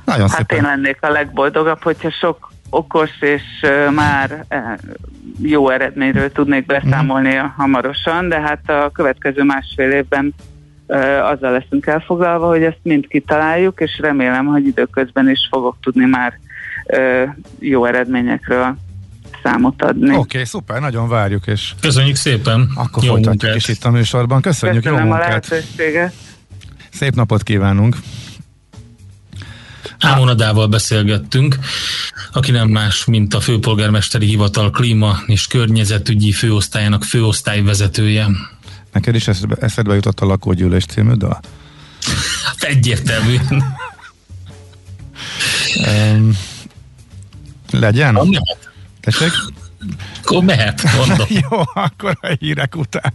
Nagyon 0.07 0.29
hát 0.29 0.37
szépen. 0.37 0.57
én 0.57 0.63
lennék 0.63 0.97
a 1.01 1.09
legboldogabb, 1.09 1.83
hogyha 1.83 2.09
sok 2.11 2.51
okos 2.69 3.09
és 3.19 3.41
uh, 3.61 3.93
már 3.93 4.45
uh, 4.49 4.59
jó 5.41 5.69
eredményről 5.69 6.31
tudnék 6.31 6.65
beszámolni 6.65 7.33
mm. 7.33 7.45
hamarosan, 7.57 8.29
de 8.29 8.39
hát 8.39 8.69
a 8.69 8.89
következő 8.93 9.43
másfél 9.43 9.91
évben 9.91 10.33
uh, 10.87 11.29
azzal 11.29 11.51
leszünk 11.51 11.85
elfoglalva, 11.85 12.47
hogy 12.47 12.63
ezt 12.63 12.79
mind 12.81 13.07
kitaláljuk, 13.07 13.79
és 13.79 13.99
remélem, 14.01 14.45
hogy 14.45 14.65
időközben 14.65 15.29
is 15.29 15.47
fogok 15.51 15.77
tudni 15.81 16.05
már 16.05 16.39
uh, 16.83 17.29
jó 17.59 17.85
eredményekről 17.85 18.75
számot 19.43 19.83
adni. 19.83 20.09
Oké, 20.09 20.17
okay, 20.17 20.45
szuper, 20.45 20.79
nagyon 20.79 21.09
várjuk, 21.09 21.47
és 21.47 21.73
Köszönjük 21.81 22.15
szépen. 22.15 22.69
Akkor 22.75 23.03
jó 23.03 23.11
folytatjuk 23.11 23.41
munkát. 23.41 23.55
is 23.55 23.67
itt 23.67 23.83
a 23.83 23.89
műsorban. 23.89 24.41
Köszönjük, 24.41 24.83
Köszönöm 24.83 25.05
jó 25.05 25.11
munkát. 25.11 25.45
a 25.51 26.11
Szép 26.91 27.15
napot 27.15 27.43
kívánunk. 27.43 27.95
Ámonadával 29.99 30.67
beszélgettünk, 30.67 31.59
aki 32.31 32.51
nem 32.51 32.69
más, 32.69 33.05
mint 33.05 33.33
a 33.33 33.39
főpolgármesteri 33.39 34.25
hivatal 34.25 34.71
klíma 34.71 35.17
és 35.25 35.47
környezetügyi 35.47 36.31
főosztályának 36.31 37.03
főosztályvezetője. 37.03 38.27
Neked 38.91 39.15
is 39.15 39.27
eszedbe, 39.59 39.95
jutott 39.95 40.19
a 40.19 40.25
lakógyűlés 40.25 40.85
című 40.85 41.13
dal? 41.13 41.39
Hát 42.45 42.63
egyértelműen. 42.63 43.63
um, 46.15 46.37
legyen? 47.71 48.15
Ha 48.15 48.23
mehet. 48.23 48.69
Tessék? 49.01 49.31
Akkor 50.23 50.43
mehet, 50.43 50.83
mondom. 50.97 51.27
Jó, 51.49 51.61
akkor 51.73 52.17
a 52.21 52.35
hírek 52.39 52.75
után. 52.75 53.13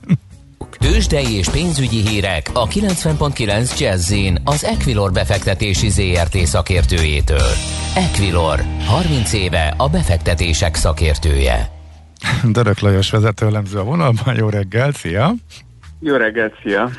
Tőzsdei 0.83 1.33
és 1.37 1.49
pénzügyi 1.49 2.09
hírek 2.09 2.51
a 2.53 2.67
90.9 2.67 3.79
jazz 3.79 4.15
az 4.45 4.65
Equilor 4.65 5.12
befektetési 5.12 5.89
ZRT 5.89 6.37
szakértőjétől. 6.37 7.51
Equilor, 7.95 8.61
30 8.87 9.33
éve 9.33 9.75
a 9.77 9.89
befektetések 9.89 10.75
szakértője. 10.75 11.71
Dörök 12.53 12.79
Lajos 12.79 13.11
vezetőlemző 13.11 13.79
a 13.79 13.85
vonalban, 13.85 14.35
jó 14.37 14.49
reggel, 14.49 14.93
szia! 14.93 15.33
Jó 16.01 16.17
reggel, 16.17 16.53
szia! 16.62 16.91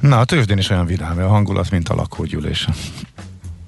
Na, 0.00 0.18
a 0.18 0.24
tőzsdén 0.24 0.58
is 0.58 0.70
olyan 0.70 0.86
vidám 0.86 1.18
a 1.18 1.28
hangulat, 1.28 1.70
mint 1.70 1.88
a 1.88 1.94
lakógyűlés. 1.94 2.68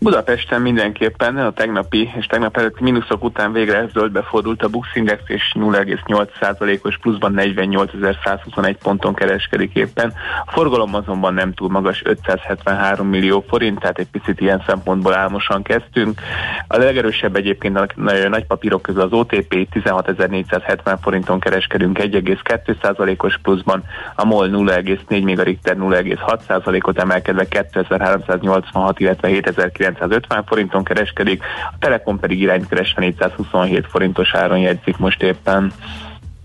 Budapesten 0.03 0.61
mindenképpen 0.61 1.37
a 1.37 1.53
tegnapi 1.53 2.11
és 2.19 2.27
tegnap 2.27 2.57
előtti 2.57 2.83
mínuszok 2.83 3.25
után 3.25 3.53
végre 3.53 3.89
zöldbe 3.93 4.23
fordult 4.23 4.63
a 4.63 4.69
Bux 4.69 4.89
Index, 4.95 5.23
és 5.27 5.53
0,8%-os 5.55 6.99
pluszban 6.99 7.35
48.121 7.37 8.75
ponton 8.83 9.15
kereskedik 9.15 9.75
éppen. 9.75 10.13
A 10.45 10.53
forgalom 10.53 10.95
azonban 10.95 11.35
nem 11.35 11.53
túl 11.53 11.69
magas, 11.69 12.03
573 12.05 13.07
millió 13.09 13.45
forint, 13.49 13.81
tehát 13.81 13.99
egy 13.99 14.09
picit 14.11 14.41
ilyen 14.41 14.63
szempontból 14.67 15.15
álmosan 15.15 15.63
kezdtünk. 15.63 16.21
A 16.67 16.77
legerősebb 16.77 17.37
egyébként 17.37 17.79
a 17.79 17.87
nagy 18.29 18.47
papírok 18.47 18.83
közül 18.83 19.01
az 19.01 19.13
OTP 19.13 19.69
16.470 19.75 20.97
forinton 21.03 21.41
kereskedünk 21.41 21.99
1,2%-os 21.99 23.39
pluszban, 23.43 23.83
a 24.15 24.25
MOL 24.25 24.49
0,4, 24.49 25.23
még 25.23 25.39
a 25.39 25.43
Richter 25.43 25.77
0,6%-ot 25.77 26.99
emelkedve 26.99 27.45
2386, 27.45 29.01
illetve 29.01 29.29
7900 29.29 29.92
950 29.95 30.45
forinton 30.45 30.85
kereskedik, 30.85 31.43
a 31.71 31.79
Telekom 31.79 32.19
pedig 32.19 32.41
iránykeresve 32.41 33.01
427 33.01 33.87
forintos 33.87 34.35
áron 34.35 34.59
jegyzik 34.59 34.97
most 34.97 35.23
éppen. 35.23 35.73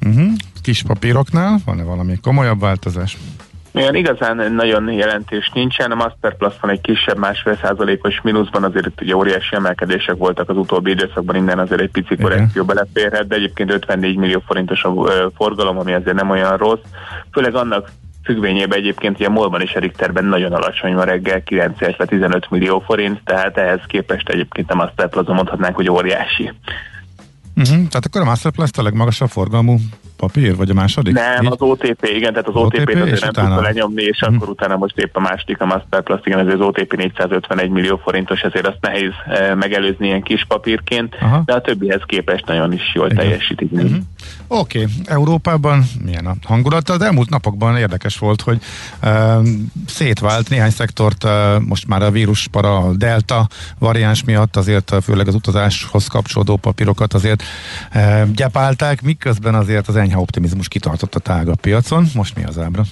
Uh-huh. 0.05 0.31
Kis 0.61 0.83
papíroknál 0.83 1.57
van-e 1.65 1.83
valami 1.83 2.17
komolyabb 2.21 2.59
változás? 2.59 3.17
Olyan 3.77 3.95
igazán 3.95 4.53
nagyon 4.53 4.91
jelentés 4.91 5.51
nincsen, 5.53 5.91
a 5.91 5.95
Masterplus 5.95 6.53
van 6.61 6.71
egy 6.71 6.81
kisebb 6.81 7.17
másfél 7.17 7.57
százalékos 7.61 8.21
mínuszban, 8.21 8.63
azért 8.63 9.01
ugye 9.01 9.15
óriási 9.15 9.55
emelkedések 9.55 10.15
voltak 10.15 10.49
az 10.49 10.57
utóbbi 10.57 10.91
időszakban, 10.91 11.35
innen 11.35 11.59
azért 11.59 11.81
egy 11.81 11.91
pici 11.91 12.15
korrekció 12.15 12.63
beleférhet, 12.63 13.27
de 13.27 13.35
egyébként 13.35 13.71
54 13.71 14.17
millió 14.17 14.43
forintos 14.45 14.83
a 14.83 14.93
forgalom, 15.35 15.77
ami 15.77 15.93
azért 15.93 16.15
nem 16.15 16.29
olyan 16.29 16.57
rossz, 16.57 16.81
főleg 17.31 17.55
annak 17.55 17.89
függvényében 18.27 18.77
egyébként 18.77 19.15
ugye 19.15 19.29
Molban 19.29 19.61
és 19.61 19.71
Erikterben 19.71 20.25
nagyon 20.25 20.53
alacsony 20.53 20.93
van 20.93 21.05
reggel, 21.05 21.43
9 21.43 21.77
15 22.07 22.49
millió 22.49 22.79
forint, 22.79 23.21
tehát 23.23 23.57
ehhez 23.57 23.79
képest 23.87 24.29
egyébként 24.29 24.71
a 24.71 24.75
Masterplaza 24.75 25.33
mondhatnánk, 25.33 25.75
hogy 25.75 25.89
óriási. 25.89 26.51
Uh-huh. 27.55 27.75
Tehát 27.75 28.05
akkor 28.05 28.21
a 28.21 28.25
Masterplast 28.25 28.77
a 28.77 28.83
legmagasabb 28.83 29.29
forgalmú 29.29 29.77
papír, 30.17 30.55
vagy 30.55 30.69
a 30.69 30.73
második? 30.73 31.13
Nem, 31.13 31.43
Így? 31.43 31.51
az 31.51 31.61
OTP, 31.61 32.05
igen, 32.15 32.33
tehát 32.33 32.47
az, 32.47 32.55
az 32.55 32.61
OTP-t 32.61 32.79
OTP 32.79 33.01
azért 33.01 33.21
nem 33.21 33.29
utána... 33.29 33.47
tudta 33.47 33.61
lenyomni, 33.61 34.03
és 34.03 34.21
uh-huh. 34.21 34.35
akkor 34.35 34.49
utána 34.49 34.75
most 34.75 34.97
épp 34.97 35.15
a 35.15 35.19
második, 35.19 35.61
a 35.61 35.65
Masterplast, 35.65 36.25
igen, 36.27 36.39
ezért 36.39 36.59
az 36.59 36.65
OTP 36.65 36.95
451 36.95 37.69
millió 37.69 37.97
forintos, 38.03 38.41
ezért 38.41 38.67
azt 38.67 38.77
nehéz 38.81 39.11
e, 39.27 39.55
megelőzni 39.55 40.05
ilyen 40.05 40.21
kis 40.21 40.45
papírként, 40.45 41.15
Aha. 41.21 41.41
de 41.45 41.53
a 41.53 41.61
többihez 41.61 42.01
képest 42.05 42.45
nagyon 42.45 42.73
is 42.73 42.91
jól 42.93 43.05
igen. 43.11 43.17
teljesítik. 43.17 43.71
Uh-huh. 43.71 43.91
Oké, 44.47 44.81
okay. 44.81 44.93
Európában 45.05 45.85
milyen 46.03 46.25
a 46.25 46.35
hangulat? 46.43 46.89
Az 46.89 47.01
elmúlt 47.01 47.29
napokban 47.29 47.77
érdekes 47.77 48.17
volt, 48.17 48.41
hogy 48.41 48.61
uh, 49.03 49.47
szétvált 49.87 50.49
néhány 50.49 50.69
szektort, 50.69 51.23
uh, 51.23 51.59
most 51.59 51.87
már 51.87 52.01
a 52.01 52.11
víruspara, 52.11 52.77
a 52.77 52.93
delta 52.93 53.47
variáns 53.79 54.23
miatt 54.23 54.55
azért 54.55 54.91
uh, 54.91 55.01
főleg 55.01 55.27
az 55.27 55.35
utazáshoz 55.35 56.07
kapcsolódó 56.07 56.55
papírokat 56.55 57.13
azért 57.13 57.43
uh, 57.95 58.31
gyepálták, 58.31 59.01
miközben 59.01 59.55
azért 59.55 59.87
az 59.87 59.95
enyhe 59.95 60.17
optimizmus 60.17 60.67
kitartott 60.67 61.15
a 61.15 61.19
tágabb 61.19 61.59
piacon. 61.59 62.07
Most 62.13 62.35
mi 62.35 62.43
az 62.43 62.57
ábra? 62.57 62.83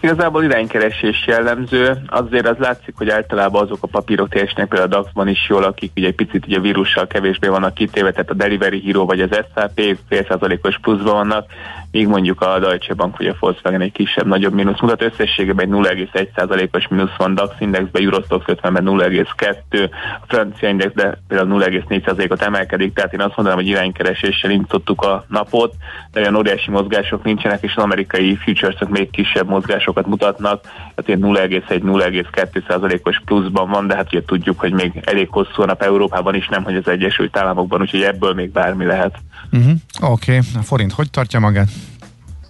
Igazából 0.00 0.44
iránykeresés 0.44 1.26
jellemző, 1.26 2.02
azért 2.06 2.48
az 2.48 2.56
látszik, 2.58 2.94
hogy 2.96 3.10
általában 3.10 3.62
azok 3.62 3.78
a 3.80 3.86
papírok 3.86 4.28
teljesnek 4.28 4.68
például 4.68 4.92
a 4.92 4.96
DAX-ban 4.96 5.28
is 5.28 5.46
jól, 5.48 5.64
akik 5.64 5.92
ugye 5.96 6.06
egy 6.06 6.14
picit 6.14 6.46
ugye 6.46 6.60
vírussal 6.60 7.06
kevésbé 7.06 7.48
vannak 7.48 7.74
kitéve, 7.74 8.10
tehát 8.10 8.30
a 8.30 8.34
Delivery 8.34 8.82
Hero 8.86 9.04
vagy 9.04 9.20
az 9.20 9.30
SAP 9.54 9.80
fél 10.08 10.24
százalékos 10.28 10.78
pluszban 10.78 11.14
vannak, 11.14 11.46
míg 11.90 12.06
mondjuk 12.06 12.40
a 12.40 12.58
Deutsche 12.58 12.94
Bank 12.94 13.16
vagy 13.16 13.26
a 13.26 13.36
Volkswagen 13.40 13.80
egy 13.80 13.92
kisebb, 13.92 14.26
nagyobb 14.26 14.54
mínusz 14.54 14.80
mutat. 14.80 15.02
Összességében 15.02 15.64
egy 15.64 15.98
0,1%-os 16.12 16.88
mínusz 16.88 17.16
van 17.16 17.34
DAX 17.34 17.54
indexben, 17.58 18.02
Eurostox 18.02 18.44
50-ben 18.48 18.84
0,2, 18.84 19.90
a 20.20 20.24
francia 20.26 20.68
indexben 20.68 21.18
például 21.28 21.62
0,4%-ot 21.62 22.42
emelkedik, 22.42 22.94
tehát 22.94 23.12
én 23.12 23.20
azt 23.20 23.36
mondanám, 23.36 23.60
hogy 23.60 23.68
iránykereséssel 23.68 24.50
indítottuk 24.50 25.02
a 25.02 25.24
napot, 25.28 25.74
de 26.12 26.20
olyan 26.20 26.36
óriási 26.36 26.70
mozgások 26.70 27.24
nincsenek, 27.24 27.62
és 27.62 27.72
az 27.76 27.82
amerikai 27.82 28.36
futures 28.36 28.76
még 28.88 29.10
kisebb 29.10 29.48
mozgásokat 29.48 30.06
mutatnak, 30.06 30.60
tehát 30.94 31.22
0,1-0,2%-os 31.22 33.22
pluszban 33.24 33.70
van, 33.70 33.86
de 33.86 33.94
hát 33.94 34.06
ugye 34.06 34.24
tudjuk, 34.24 34.60
hogy 34.60 34.72
még 34.72 34.92
elég 35.04 35.28
hosszú 35.30 35.62
a 35.62 35.66
nap 35.66 35.82
Európában 35.82 36.34
is, 36.34 36.48
nem 36.48 36.62
hogy 36.62 36.76
az 36.76 36.88
Egyesült 36.88 37.36
Államokban, 37.36 37.80
úgyhogy 37.80 38.02
ebből 38.02 38.34
még 38.34 38.50
bármi 38.50 38.84
lehet. 38.84 39.18
Uh-huh. 39.52 39.72
Oké, 40.00 40.36
okay. 40.36 40.60
a 40.60 40.62
forint 40.62 40.92
hogy 40.92 41.10
tartja 41.10 41.40
magát? 41.40 41.68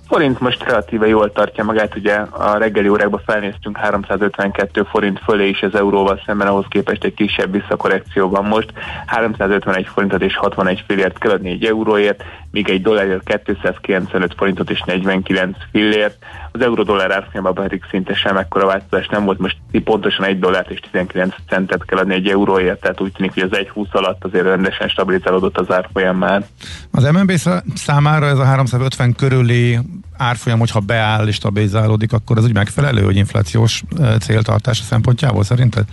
Forint 0.09 0.41
most 0.41 0.65
relatíve 0.65 1.07
jól 1.07 1.33
tartja 1.33 1.65
magát, 1.65 1.97
ugye 1.97 2.15
a 2.15 2.57
reggeli 2.57 2.89
órákban 2.89 3.21
felnéztünk 3.27 3.77
352 3.77 4.83
forint 4.83 5.21
fölé 5.25 5.49
is 5.49 5.63
az 5.63 5.75
euróval 5.75 6.23
szemben, 6.27 6.47
ahhoz 6.47 6.65
képest 6.69 7.05
egy 7.05 7.15
kisebb 7.15 7.53
visszakorrekcióban 7.53 8.45
most. 8.45 8.73
351 9.07 9.87
forintot 9.87 10.23
és 10.23 10.37
61 10.37 10.85
fillért 10.87 11.19
kell 11.19 11.31
adni 11.31 11.51
egy 11.51 11.65
euróért, 11.65 12.25
míg 12.51 12.69
egy 12.69 12.83
dollárért 12.83 13.43
295 13.45 14.35
forintot 14.37 14.71
és 14.71 14.83
49 14.87 15.57
fillért. 15.71 16.17
Az 16.53 16.61
euró-dollár 16.61 17.11
árfolyamában 17.11 17.63
pedig 17.65 17.83
szinte 17.91 18.15
sem 18.15 18.37
ekkora 18.37 18.67
változás 18.67 19.09
nem 19.09 19.25
volt, 19.25 19.39
most 19.39 19.57
pontosan 19.85 20.25
egy 20.25 20.39
dollárt 20.39 20.71
és 20.71 20.81
19 20.81 21.35
centet 21.49 21.85
kell 21.85 21.99
adni 21.99 22.15
egy 22.15 22.29
euróért, 22.29 22.81
tehát 22.81 23.01
úgy 23.01 23.13
tűnik, 23.13 23.35
hogy 23.35 23.43
az 23.43 23.51
1,20 23.53 23.91
alatt 23.91 24.25
azért 24.25 24.45
rendesen 24.45 24.89
stabilizálódott 24.89 25.59
az 25.59 25.73
árfolyam 25.73 26.17
már. 26.17 26.47
Az 26.91 27.11
MNB 27.11 27.33
számára 27.75 28.27
ez 28.27 28.39
a 28.39 28.45
350 28.45 29.15
körüli 29.15 29.79
árfolyam, 30.17 30.59
hogyha 30.59 30.81
beáll 30.81 31.27
és 31.27 31.35
stabilizálódik, 31.35 32.13
akkor 32.13 32.39
ez 32.39 32.45
úgy 32.45 32.55
megfelelő, 32.55 33.03
hogy 33.03 33.17
inflációs 33.17 33.83
céltartása 34.21 34.83
szempontjából 34.83 35.45
szerinted? 35.45 35.85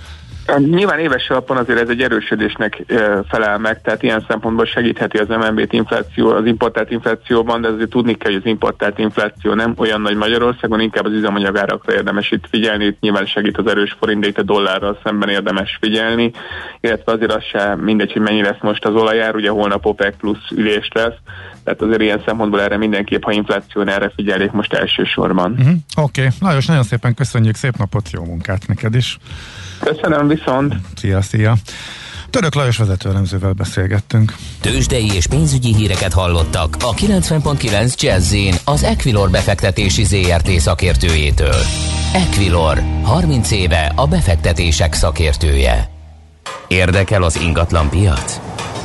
Nyilván 0.57 0.99
éves 0.99 1.29
alapon 1.29 1.57
azért 1.57 1.79
ez 1.79 1.89
egy 1.89 2.01
erősödésnek 2.01 2.83
felel 3.29 3.57
meg, 3.57 3.81
tehát 3.81 4.03
ilyen 4.03 4.25
szempontból 4.27 4.65
segítheti 4.65 5.17
az 5.17 5.27
MNB-t 5.27 5.73
infláció, 5.73 6.29
az 6.29 6.45
importált 6.45 6.91
inflációban, 6.91 7.61
de 7.61 7.67
azért 7.67 7.89
tudni 7.89 8.13
kell, 8.13 8.31
hogy 8.31 8.41
az 8.43 8.49
importált 8.49 8.99
infláció 8.99 9.53
nem 9.53 9.73
olyan 9.77 10.01
nagy 10.01 10.15
Magyarországon, 10.15 10.79
inkább 10.79 11.05
az 11.05 11.11
üzemanyagárakra 11.11 11.93
érdemes 11.93 12.31
itt 12.31 12.47
figyelni, 12.49 12.85
itt 12.85 12.99
nyilván 12.99 13.25
segít 13.25 13.57
az 13.57 13.67
erős 13.67 13.95
forint, 13.99 14.21
de 14.21 14.27
itt 14.27 14.37
a 14.37 14.43
dollárral 14.43 14.99
szemben 15.03 15.29
érdemes 15.29 15.77
figyelni, 15.81 16.31
illetve 16.79 17.11
azért 17.11 17.33
az 17.33 17.43
sem 17.43 17.79
mindegy, 17.79 18.11
hogy 18.11 18.21
mennyi 18.21 18.41
lesz 18.41 18.61
most 18.61 18.85
az 18.85 18.93
olajár, 18.93 19.35
ugye 19.35 19.49
holnap 19.49 19.85
OPEC 19.85 20.17
plusz 20.17 20.49
ülés 20.51 20.89
lesz, 20.93 21.17
tehát 21.63 21.81
azért 21.81 22.01
ilyen 22.01 22.21
szempontból 22.25 22.61
erre 22.61 22.77
mindenképp, 22.77 23.23
ha 23.23 23.31
infláció 23.31 23.81
erre 23.81 24.11
figyelik 24.15 24.51
most 24.51 24.73
elsősorban. 24.73 25.51
Uh-huh. 25.51 25.75
Oké, 26.05 26.25
okay. 26.25 26.37
Nagyon 26.39 26.83
szépen 26.83 27.13
köszönjük, 27.13 27.55
szép 27.55 27.77
napot, 27.77 28.09
jó 28.11 28.23
munkát 28.23 28.67
neked 28.67 28.95
is! 28.95 29.17
Köszönöm, 29.79 30.27
viszont. 30.27 30.75
Szia, 30.95 31.21
szia. 31.21 31.55
Török 32.29 32.55
Lajos 32.55 32.77
vezetőelemzővel 32.77 33.51
beszélgettünk. 33.51 34.35
Tőzsdei 34.61 35.13
és 35.13 35.27
pénzügyi 35.27 35.75
híreket 35.75 36.13
hallottak 36.13 36.75
a 36.79 36.93
90.9 36.93 38.01
jazz 38.01 38.35
az 38.65 38.83
Equilor 38.83 39.29
befektetési 39.29 40.03
ZRT 40.03 40.49
szakértőjétől. 40.49 41.55
Equilor, 42.13 42.81
30 43.03 43.51
éve 43.51 43.91
a 43.95 44.07
befektetések 44.07 44.93
szakértője. 44.93 45.89
Érdekel 46.67 47.23
az 47.23 47.39
ingatlan 47.41 47.89
piac? 47.89 48.39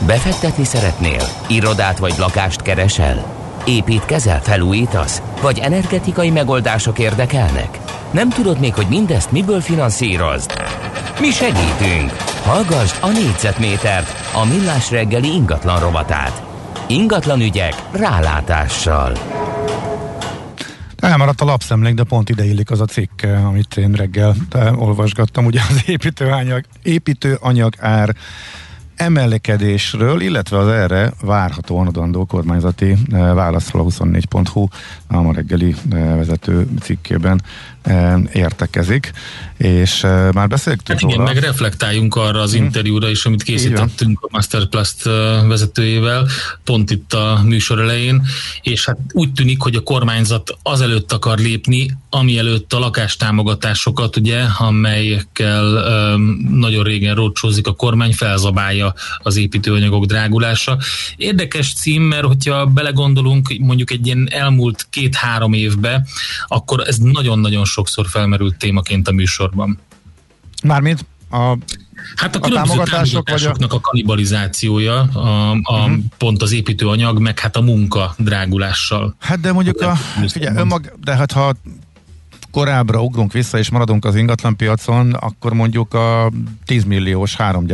Befektetni 0.07 0.65
szeretnél? 0.65 1.23
Irodát 1.49 1.99
vagy 1.99 2.15
lakást 2.19 2.63
keresel? 2.63 3.40
Építkezel, 3.65 4.41
felújítasz? 4.43 5.23
Vagy 5.41 5.59
energetikai 5.59 6.31
megoldások 6.31 6.99
érdekelnek? 6.99 7.79
Nem 8.11 8.29
tudod 8.29 8.61
még, 8.61 8.75
hogy 8.75 8.87
mindezt 8.89 9.33
miből 9.33 9.61
finanszírozd? 9.61 10.53
Mi 11.21 11.31
segítünk! 11.31 12.11
Hallgassd 12.43 12.97
a 13.01 13.09
négyzetmétert, 13.09 14.35
a 14.35 14.45
millás 14.45 14.91
reggeli 14.91 15.33
ingatlan 15.33 15.81
rovatát. 15.81 16.43
Ingatlan 16.89 17.41
ügyek 17.41 17.75
rálátással. 17.93 19.13
Elmaradt 20.97 21.41
a 21.41 21.45
lapszemlék, 21.45 21.95
de 21.95 22.03
pont 22.03 22.29
ide 22.29 22.45
illik 22.45 22.71
az 22.71 22.81
a 22.81 22.85
cikk, 22.85 23.23
amit 23.23 23.77
én 23.77 23.93
reggel 23.93 24.35
olvasgattam, 24.77 25.45
ugye 25.45 25.61
az 25.69 25.83
építőanyag, 25.87 26.65
építőanyag 26.83 27.75
ár 27.79 28.15
emelkedésről, 29.01 30.21
illetve 30.21 30.59
az 30.59 30.69
erre 30.69 31.13
várhatóan 31.23 31.87
adandó 31.87 32.25
kormányzati 32.25 32.91
eh, 32.91 32.97
válaszról 33.35 33.83
a 33.83 33.85
24.hu 33.85 34.67
a 35.07 35.23
ma 35.23 35.33
reggeli 35.33 35.75
vezető 35.91 36.67
cikkében 36.81 37.43
értekezik, 38.33 39.13
és 39.57 40.01
már 40.33 40.49
beszéltünk 40.49 41.01
hát 41.01 41.11
igen, 41.11 41.23
meg 41.23 41.37
reflektáljunk 41.37 42.15
arra 42.15 42.41
az 42.41 42.55
hmm. 42.55 42.65
interjúra 42.65 43.11
is, 43.11 43.25
amit 43.25 43.43
készítettünk 43.43 44.19
a 44.23 44.29
Masterplast 44.31 45.03
vezetőjével, 45.47 46.29
pont 46.65 46.91
itt 46.91 47.13
a 47.13 47.41
műsor 47.45 47.81
elején, 47.81 48.23
és 48.63 48.85
hát 48.85 48.99
úgy 49.13 49.33
tűnik, 49.33 49.63
hogy 49.63 49.75
a 49.75 49.81
kormányzat 49.81 50.57
azelőtt 50.63 51.13
akar 51.13 51.39
lépni, 51.39 51.97
ami 52.11 52.39
előtt 52.39 52.73
a 52.73 52.79
lakástámogatásokat, 52.79 54.17
ugye, 54.17 54.43
amelyekkel 54.59 55.65
nagyon 56.51 56.85
régen 56.85 57.15
rócsózik 57.15 57.67
a 57.67 57.73
kormány, 57.73 58.13
felzabálja 58.13 58.95
az 59.19 59.37
építőanyagok 59.37 60.05
drágulása. 60.05 60.79
Érdekes 61.17 61.73
cím, 61.73 62.03
mert 62.03 62.25
hogyha 62.25 62.67
belegondolunk 62.67 63.59
mondjuk 63.59 63.91
egy 63.91 64.07
ilyen 64.07 64.29
elmúlt 64.31 64.87
két-három 64.91 65.53
évbe, 65.53 66.07
akkor 66.47 66.81
ez 66.87 66.97
nagyon-nagyon 66.97 67.65
sokszor 67.71 68.07
felmerült 68.07 68.57
témaként 68.57 69.09
a 69.09 69.13
műsorban. 69.13 69.79
Mármint 70.63 71.07
a 71.31 71.57
Hát 72.17 72.37
a, 72.37 72.39
a 72.43 72.51
támogatások 72.51 73.31
vagy 73.31 73.45
a... 73.45 73.55
a 73.69 73.81
kanibalizációja, 73.81 75.01
a, 75.01 75.51
a 75.51 75.57
uh-huh. 75.57 75.99
pont 76.19 76.43
az 76.43 76.53
építőanyag, 76.53 77.19
meg 77.19 77.39
hát 77.39 77.57
a 77.57 77.61
munka 77.61 78.15
drágulással. 78.19 79.15
Hát 79.19 79.41
de 79.41 79.53
mondjuk 79.53 79.81
a, 79.81 79.95
figyelj, 80.29 80.57
önmag, 80.57 80.93
de 81.01 81.17
hát 81.17 81.33
ha 81.33 81.55
korábbra 82.51 83.03
ugrunk 83.03 83.33
vissza 83.33 83.59
és 83.59 83.71
maradunk 83.71 84.05
az 84.05 84.15
ingatlanpiacon, 84.15 85.13
akkor 85.13 85.53
mondjuk 85.53 85.95
a 85.95 86.33
10 86.65 86.85
milliós, 86.85 87.37
három 87.37 87.67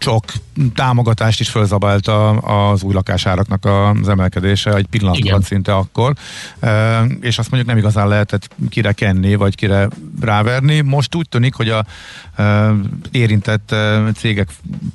csak 0.00 0.32
támogatást 0.74 1.40
is 1.40 1.48
fölzabálta 1.48 2.30
az 2.30 2.82
új 2.82 2.94
lakásáraknak 2.94 3.64
az 3.64 4.08
emelkedése 4.08 4.74
egy 4.74 4.86
pillanat 4.86 5.42
szinte 5.42 5.74
akkor, 5.74 6.12
és 7.20 7.38
azt 7.38 7.50
mondjuk 7.50 7.66
nem 7.66 7.76
igazán 7.76 8.08
lehetett 8.08 8.48
kire 8.68 8.92
kenni, 8.92 9.34
vagy 9.34 9.54
kire 9.54 9.88
ráverni. 10.20 10.80
Most 10.80 11.14
úgy 11.14 11.28
tűnik, 11.28 11.54
hogy 11.54 11.68
a 11.68 11.84
érintett 13.10 13.74
cégek 14.16 14.48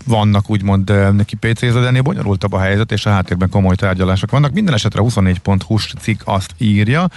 vannak 0.06 0.50
úgymond 0.50 1.16
neki 1.16 1.36
pc 1.36 1.60
de 1.60 1.88
ennél 1.88 2.02
bonyolultabb 2.02 2.54
a 2.54 2.60
helyzet, 2.60 2.92
és 2.92 3.06
a 3.06 3.10
háttérben 3.10 3.50
komoly 3.50 3.76
tárgyalások 3.76 4.32
vannak. 4.32 4.54
Minden 4.54 4.74
esetre 4.74 5.02
24.hu 5.04 5.78
cikk 6.00 6.22
azt 6.24 6.56
írja, 6.58 7.08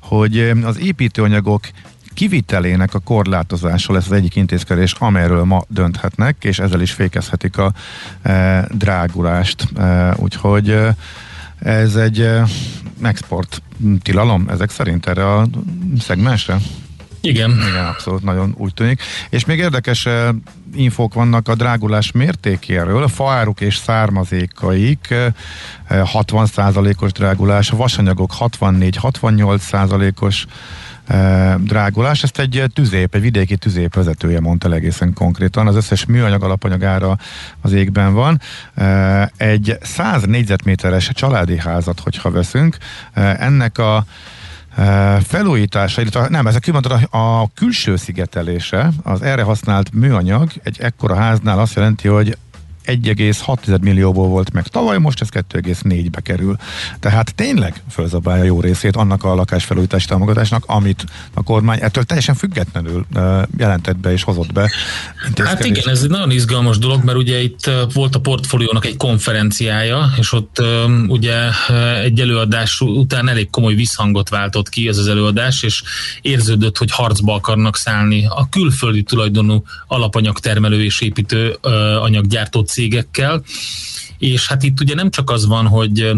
hogy 0.00 0.52
az 0.64 0.78
építőanyagok 0.78 1.62
kivitelének 2.14 2.94
a 2.94 2.98
korlátozása 2.98 3.92
lesz 3.92 4.06
az 4.06 4.12
egyik 4.12 4.36
intézkedés, 4.36 4.94
amelyről 4.98 5.44
ma 5.44 5.62
dönthetnek, 5.68 6.36
és 6.40 6.58
ezzel 6.58 6.80
is 6.80 6.92
fékezhetik 6.92 7.58
a 7.58 7.72
e, 8.22 8.66
drágulást. 8.72 9.68
E, 9.76 10.14
úgyhogy 10.18 10.70
e, 10.70 10.96
ez 11.58 11.96
egy 11.96 12.20
e, 12.20 12.44
export 13.02 13.62
tilalom 14.02 14.46
ezek 14.48 14.70
szerint 14.70 15.06
erre 15.06 15.32
a 15.32 15.46
szegmensre? 15.98 16.56
Igen. 17.20 17.50
Igen, 17.50 17.86
abszolút 17.86 18.22
nagyon 18.22 18.54
úgy 18.58 18.74
tűnik. 18.74 19.02
És 19.30 19.44
még 19.44 19.58
érdekes 19.58 20.06
e, 20.06 20.34
infók 20.74 21.14
vannak 21.14 21.48
a 21.48 21.54
drágulás 21.54 22.12
mértékéről. 22.12 23.02
A 23.02 23.08
faáruk 23.08 23.60
és 23.60 23.76
származékaik 23.76 25.14
60%-os 25.88 27.08
e, 27.08 27.12
drágulás, 27.12 27.70
a 27.70 27.76
vasanyagok 27.76 28.32
64-68%-os 28.38 30.46
drágulás. 31.58 32.22
Ezt 32.22 32.38
egy 32.38 32.64
tüzép, 32.72 33.14
egy 33.14 33.20
vidéki 33.20 33.56
tüzép 33.56 33.94
vezetője 33.94 34.40
mondta 34.40 34.72
egészen 34.72 35.12
konkrétan. 35.12 35.66
Az 35.66 35.76
összes 35.76 36.04
műanyag 36.04 36.42
alapanyagára 36.42 37.16
az 37.60 37.72
égben 37.72 38.14
van. 38.14 38.40
Egy 39.36 39.78
100 39.80 40.22
négyzetméteres 40.22 41.10
családi 41.12 41.58
házat, 41.58 42.00
hogyha 42.00 42.30
veszünk, 42.30 42.76
ennek 43.38 43.78
a 43.78 44.04
felújítása, 45.22 46.00
illetve 46.00 46.28
nem, 46.28 46.46
ez 46.46 46.58
a, 46.72 47.16
a 47.18 47.48
külső 47.54 47.96
szigetelése, 47.96 48.90
az 49.02 49.22
erre 49.22 49.42
használt 49.42 49.92
műanyag 49.92 50.50
egy 50.62 50.76
ekkora 50.80 51.14
háznál 51.14 51.58
azt 51.58 51.74
jelenti, 51.74 52.08
hogy 52.08 52.36
1,6 52.86 53.80
millióból 53.80 54.28
volt 54.28 54.52
meg 54.52 54.66
tavaly, 54.66 54.98
most 54.98 55.20
ez 55.20 55.28
2,4-be 55.30 56.20
kerül. 56.20 56.56
Tehát 57.00 57.34
tényleg 57.34 57.82
fölzabálja 57.90 58.44
jó 58.44 58.60
részét 58.60 58.96
annak 58.96 59.24
a 59.24 59.34
lakásfelújítási 59.34 60.06
támogatásnak, 60.06 60.64
amit 60.66 61.04
a 61.34 61.42
kormány 61.42 61.78
ettől 61.82 62.04
teljesen 62.04 62.34
függetlenül 62.34 63.06
jelentett 63.58 63.96
be 63.96 64.12
és 64.12 64.22
hozott 64.22 64.52
be. 64.52 64.70
Hát 65.36 65.64
igen, 65.64 65.88
ez 65.88 66.02
egy 66.02 66.10
nagyon 66.10 66.30
izgalmas 66.30 66.78
dolog, 66.78 67.04
mert 67.04 67.18
ugye 67.18 67.42
itt 67.42 67.70
volt 67.92 68.14
a 68.14 68.20
portfóliónak 68.20 68.84
egy 68.84 68.96
konferenciája, 68.96 70.12
és 70.18 70.32
ott 70.32 70.62
ugye 71.06 71.34
egy 72.02 72.20
előadás 72.20 72.80
után 72.80 73.28
elég 73.28 73.50
komoly 73.50 73.74
visszhangot 73.74 74.28
váltott 74.28 74.68
ki 74.68 74.88
ez 74.88 74.98
az 74.98 75.08
előadás, 75.08 75.62
és 75.62 75.82
érződött, 76.20 76.78
hogy 76.78 76.90
harcba 76.90 77.34
akarnak 77.34 77.76
szállni 77.76 78.26
a 78.26 78.48
külföldi 78.48 79.02
tulajdonú 79.02 79.62
alapanyagtermelő 79.86 80.84
és 80.84 81.00
építő 81.00 81.56
anyaggyártó 82.00 82.62
cégekkel, 82.74 83.42
és 84.18 84.46
hát 84.46 84.62
itt 84.62 84.80
ugye 84.80 84.94
nem 84.94 85.10
csak 85.10 85.30
az 85.30 85.46
van, 85.46 85.66
hogy 85.66 86.12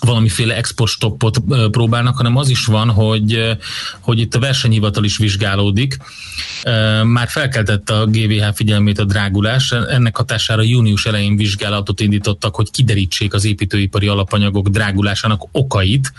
valamiféle 0.00 0.56
exportstoppot 0.56 1.38
próbálnak, 1.70 2.16
hanem 2.16 2.36
az 2.36 2.48
is 2.48 2.64
van, 2.64 2.90
hogy, 2.90 3.56
hogy 4.00 4.18
itt 4.18 4.34
a 4.34 4.38
versenyhivatal 4.38 5.04
is 5.04 5.18
vizsgálódik. 5.18 5.96
Már 7.02 7.28
felkeltette 7.28 7.94
a 7.94 8.06
GVH 8.06 8.54
figyelmét 8.54 8.98
a 8.98 9.04
drágulás, 9.04 9.72
ennek 9.72 10.16
hatására 10.16 10.62
június 10.62 11.06
elején 11.06 11.36
vizsgálatot 11.36 12.00
indítottak, 12.00 12.54
hogy 12.54 12.70
kiderítsék 12.70 13.34
az 13.34 13.44
építőipari 13.44 14.06
alapanyagok 14.06 14.68
drágulásának 14.68 15.42
okait, 15.52 16.12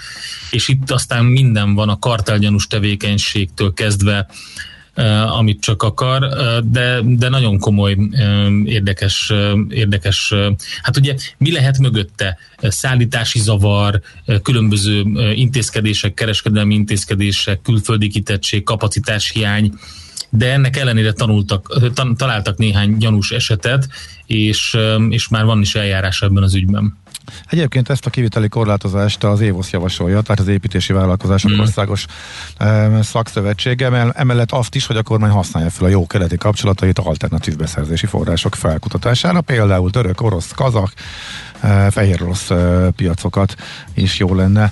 és 0.52 0.68
itt 0.68 0.92
aztán 0.92 1.26
minden 1.26 1.74
van 1.74 1.90
a 1.90 2.00
kartelgyanús 2.00 2.68
tevékenységtől 2.68 3.74
kezdve 3.74 4.28
amit 5.38 5.62
csak 5.62 5.84
akar, 5.84 6.28
de, 6.64 7.02
de 7.04 7.30
nagyon 7.30 7.60
komoly, 7.60 7.98
érdekes, 8.66 9.34
érdekes, 9.70 10.34
hát 10.82 10.98
ugye 10.98 11.16
mi 11.38 11.52
lehet 11.52 11.80
mögötte? 11.80 12.38
Szállítási 12.62 13.40
zavar, 13.40 14.02
különböző 14.44 15.04
intézkedések, 15.34 16.14
kereskedelmi 16.14 16.74
intézkedések, 16.74 17.62
külföldi 17.62 18.08
kitettség, 18.08 18.64
kapacitáshiány, 18.64 19.74
de 20.30 20.52
ennek 20.52 20.78
ellenére 20.78 21.12
tanultak, 21.12 21.94
találtak 22.16 22.58
néhány 22.58 22.98
gyanús 22.98 23.32
esetet, 23.32 23.88
és, 24.26 24.78
és 25.10 25.28
már 25.28 25.46
van 25.46 25.62
is 25.62 25.76
eljárás 25.76 26.22
ebben 26.22 26.44
az 26.44 26.56
ügyben. 26.56 26.98
Egyébként 27.50 27.90
ezt 27.90 28.06
a 28.06 28.10
kiviteli 28.10 28.50
korlátozást 28.50 29.24
az 29.24 29.42
ÉVOSZ 29.42 29.72
javasolja, 29.72 30.22
tehát 30.22 30.40
az 30.40 30.48
Építési 30.48 30.94
Vállalkozások 30.94 31.52
mm. 31.52 31.60
Országos 31.60 32.06
e, 32.58 33.02
Szakszövetsége, 33.02 34.12
emellett 34.14 34.52
azt 34.52 34.76
is, 34.76 34.86
hogy 34.86 34.98
a 34.98 35.04
kormány 35.04 35.30
használja 35.30 35.70
fel 35.70 35.86
a 35.86 35.90
jó 35.90 36.08
keleti 36.08 36.38
kapcsolatait 36.38 37.00
alternatív 37.00 37.56
beszerzési 37.56 38.06
források 38.06 38.56
felkutatására, 38.56 39.42
például 39.42 39.92
török, 39.92 40.22
orosz, 40.22 40.52
kazak, 40.52 40.94
e, 41.60 41.92
fehér 41.92 42.24
orosz 42.24 42.52
piacokat 42.96 43.56
is 43.94 44.20
jó 44.20 44.36
lenne 44.36 44.72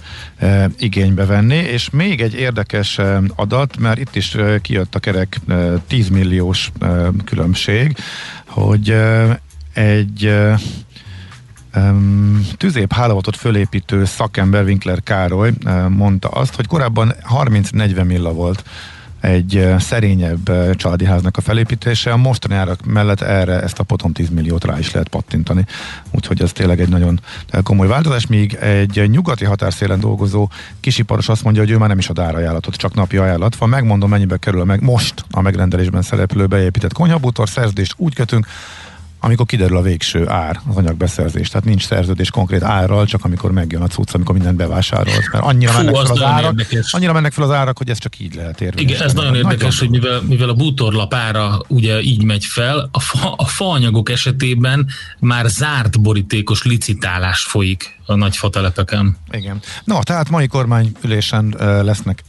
igénybe 0.78 1.26
venni, 1.26 1.56
és 1.56 1.90
még 1.90 2.22
egy 2.22 2.34
érdekes 2.34 3.00
adat, 3.36 3.78
mert 3.78 4.00
itt 4.00 4.16
is 4.16 4.38
kijött 4.62 4.96
a 4.96 5.00
kerek 5.00 5.40
e, 5.48 5.54
10 5.88 6.10
milliós 6.10 6.72
különbség, 7.26 7.96
hogy 8.46 8.96
egy 9.74 10.26
Um, 10.26 10.58
tüzép 12.58 12.94
hálózatot 12.94 13.36
fölépítő 13.36 14.06
szakember 14.06 14.64
Winkler 14.64 15.04
Károly 15.04 15.54
mondta 15.90 16.28
azt, 16.28 16.56
hogy 16.56 16.68
korábban 16.68 17.14
30-40 17.30 18.06
milla 18.06 18.34
volt 18.34 18.64
egy 19.22 19.68
szerényebb 19.80 20.76
családi 20.76 21.06
háznak 21.06 21.38
a 21.38 21.42
felépítése, 21.42 22.12
a 22.12 22.18
mostani 22.18 22.56
árak 22.56 22.86
mellett 22.86 23.22
erre 23.22 23.62
ezt 23.62 23.80
a 23.80 23.84
potom 23.84 24.12
10 24.12 24.30
milliót 24.30 24.66
rá 24.66 24.80
is 24.80 24.92
lehet 24.92 25.08
pattintani. 25.08 25.66
Úgyhogy 26.12 26.42
ez 26.42 26.52
tényleg 26.52 26.80
egy 26.80 26.90
nagyon 26.90 27.20
komoly 27.64 27.88
változás, 27.88 28.28
míg 28.28 28.54
egy 28.54 29.10
nyugati 29.10 29.46
határszélen 29.46 30.00
dolgozó 30.00 30.50
kisiparos 30.80 31.30
azt 31.30 31.44
mondja, 31.44 31.62
hogy 31.62 31.72
ő 31.72 31.78
már 31.78 31.90
nem 31.90 31.98
is 31.98 32.10
ad 32.10 32.20
árajánlatot, 32.20 32.76
csak 32.76 32.94
napi 32.94 33.18
ajánlat 33.18 33.56
van. 33.56 33.70
Megmondom, 33.70 34.10
mennyibe 34.10 34.38
kerül 34.38 34.62
a 34.62 34.66
meg 34.66 34.82
most 34.82 35.26
a 35.32 35.42
megrendelésben 35.42 36.02
szereplő 36.02 36.46
beépített 36.46 36.94
konyhabútor, 36.94 37.50
szerződést 37.50 37.94
úgy 37.98 38.16
kötünk, 38.16 38.48
amikor 39.26 39.46
kiderül 39.46 39.78
a 39.78 39.82
végső 39.82 40.30
ár, 40.30 40.60
az 40.70 40.76
anyagbeszerzés. 40.76 41.50
Tehát 41.50 41.66
nincs 41.66 41.86
szerződés 41.86 42.30
konkrét 42.30 42.64
árral, 42.64 43.06
csak 43.06 43.26
amikor 43.26 43.52
megjön 43.52 43.82
a 43.82 43.88
cucc, 43.88 44.14
amikor 44.14 44.36
mindent 44.36 44.56
bevásárolsz. 44.56 45.32
Mert 45.32 45.46
annyira, 45.46 45.72
Fú, 45.72 45.84
mennek, 45.84 45.96
fel 45.96 46.12
az 46.12 46.22
árak, 46.22 46.62
annyira 46.92 47.14
mennek 47.14 47.34
fel 47.34 47.44
az 47.44 47.52
árak, 47.52 47.78
hogy 47.78 47.90
ez 47.90 47.98
csak 47.98 48.20
így 48.20 48.36
lehet 48.36 48.62
érni. 48.62 48.82
Igen, 48.82 49.02
ez 49.02 49.14
nagyon 49.14 49.36
érdekes, 49.36 49.80
nagyon... 49.80 49.80
hogy 49.80 49.90
mivel, 49.90 50.22
mivel 50.22 50.50
a 50.50 50.54
bútorlap 50.54 51.14
ára 51.14 51.62
ugye 51.68 52.02
így 52.02 52.24
megy 52.24 52.44
fel, 52.46 52.90
a, 52.92 53.00
fa, 53.00 53.34
a 53.38 53.46
faanyagok 53.46 54.10
esetében 54.10 54.88
már 55.20 55.46
zárt 55.46 56.02
borítékos 56.02 56.64
licitálás 56.64 57.42
folyik 57.42 58.00
a 58.06 58.16
nagy 58.16 58.38
fatelepeken. 58.38 59.18
Igen. 59.32 59.60
No, 59.84 60.04
tehát 60.04 60.30
mai 60.30 60.48
kormányülésen 60.48 61.56
lesznek 61.60 62.24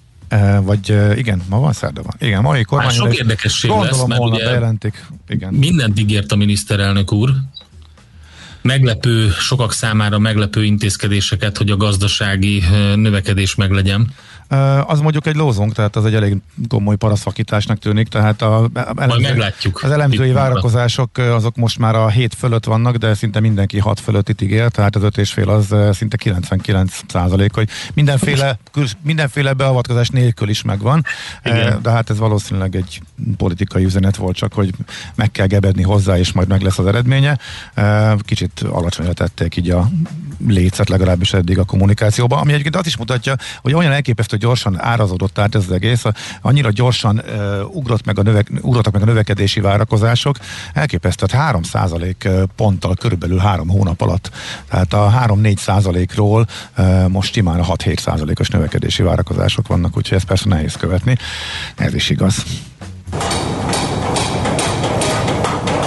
vagy 0.62 0.90
uh, 0.90 1.18
igen, 1.18 1.42
ma 1.48 1.58
van 1.58 1.72
szerda 1.72 2.02
van. 2.02 2.14
Igen, 2.18 2.42
mai 2.42 2.62
kormány. 2.62 2.90
sok 2.90 3.16
érdekesség 3.16 3.70
lesz, 3.70 4.04
mert 4.04 4.20
ugye 4.20 4.44
bejelentik. 4.44 5.06
Igen. 5.28 5.54
mindent 5.54 6.00
ígért 6.00 6.32
a 6.32 6.36
miniszterelnök 6.36 7.12
úr, 7.12 7.30
meglepő, 8.62 9.30
sokak 9.30 9.72
számára 9.72 10.18
meglepő 10.18 10.64
intézkedéseket, 10.64 11.56
hogy 11.56 11.70
a 11.70 11.76
gazdasági 11.76 12.62
növekedés 12.94 13.54
meglegyen. 13.54 14.14
Az 14.87 15.00
mondjuk 15.00 15.26
egy 15.26 15.37
lózunk, 15.37 15.72
tehát 15.72 15.96
az 15.96 16.04
egy 16.04 16.14
elég 16.14 16.37
komoly 16.68 16.96
paraszfakításnak 16.96 17.78
tűnik, 17.78 18.09
tehát 18.09 18.42
a, 18.42 18.68
elemző, 18.96 19.20
meglátjuk. 19.20 19.82
az 19.82 19.90
elemzői 19.90 20.32
várakozások 20.32 21.18
azok 21.18 21.56
most 21.56 21.78
már 21.78 21.94
a 21.94 22.09
7 22.09 22.35
fölött 22.35 22.64
vannak, 22.64 22.96
de 22.96 23.14
szinte 23.14 23.40
mindenki 23.40 23.78
6 23.78 24.00
fölött 24.00 24.28
itt 24.28 24.40
ígér, 24.40 24.68
tehát 24.68 24.96
az 24.96 25.02
5,5 25.02 25.46
az 25.46 25.96
szinte 25.96 26.16
99 26.16 27.00
százalék, 27.09 27.54
hogy 27.54 27.68
mindenféle, 27.94 28.59
mindenféle 29.02 29.52
beavatkozás 29.52 30.09
nélkül 30.09 30.48
is 30.48 30.62
megvan, 30.62 31.04
Igen. 31.44 31.82
de 31.82 31.90
hát 31.90 32.11
ez 32.11 32.18
valószínűleg 32.18 32.76
egy 32.76 33.02
politikai 33.37 33.85
üzenet 33.85 34.16
volt 34.16 34.37
csak, 34.37 34.52
hogy 34.52 34.74
meg 35.14 35.30
kell 35.30 35.46
gebedni 35.46 35.82
hozzá, 35.82 36.18
és 36.18 36.32
majd 36.32 36.48
meg 36.48 36.61
lesz 36.61 36.78
az 36.78 36.87
eredménye. 36.87 37.38
Kicsit 38.18 38.61
alacsonyra 38.61 39.12
tették 39.12 39.56
így 39.56 39.70
a 39.70 39.88
lécet 40.46 40.88
legalábbis 40.88 41.33
eddig 41.33 41.59
a 41.59 41.64
kommunikációban, 41.64 42.38
ami 42.38 42.51
egyébként 42.53 42.77
azt 42.77 42.87
is 42.87 42.96
mutatja, 42.96 43.35
hogy 43.62 43.75
olyan 43.75 43.92
elképesztő 43.92 44.37
gyorsan 44.37 44.81
árazódott 44.81 45.38
át 45.38 45.55
ez 45.55 45.64
az 45.68 45.72
egész, 45.72 46.03
annyira 46.42 46.70
gyorsan 46.70 47.22
uh, 47.27 47.77
ugrott 47.77 48.05
meg 48.05 48.18
a 48.18 48.22
növek, 48.22 48.51
ugrottak 48.61 48.92
meg 48.92 49.03
a 49.03 49.05
növekedési 49.05 49.61
várakozások, 49.61 50.37
elképesztő, 50.72 51.27
tehát 51.27 51.46
3 51.46 51.62
százalék 51.62 52.29
ponttal 52.57 52.94
körülbelül 52.94 53.38
három 53.38 53.68
hónap 53.68 54.01
alatt. 54.01 54.31
Tehát 54.70 54.92
a 54.92 55.12
3-4 55.27 55.57
százalékról 55.57 56.46
uh, 56.79 57.09
most 57.09 57.33
simán 57.33 57.61
a 57.61 57.64
6-7 57.64 57.99
százalékos 57.99 58.49
növekedési 58.49 59.03
várakozások 59.03 59.68
vannak, 59.68 59.96
úgyhogy 59.96 60.16
ez 60.16 60.25
persze 60.25 60.49
nehéz 60.49 60.75
követni. 60.75 61.16
Ez 61.77 61.94
is 61.94 62.11
igaz. 62.11 62.44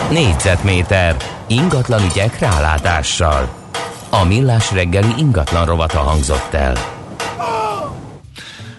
Négyzetméter 0.10 1.16
ingatlan 1.48 2.04
ügyek 2.04 2.40
rálátással. 2.40 3.59
A 4.10 4.26
millás 4.26 4.72
reggeli 4.72 5.13
ingatlan 5.17 5.65
rovata 5.65 5.98
hangzott 5.98 6.54
el. 6.54 6.76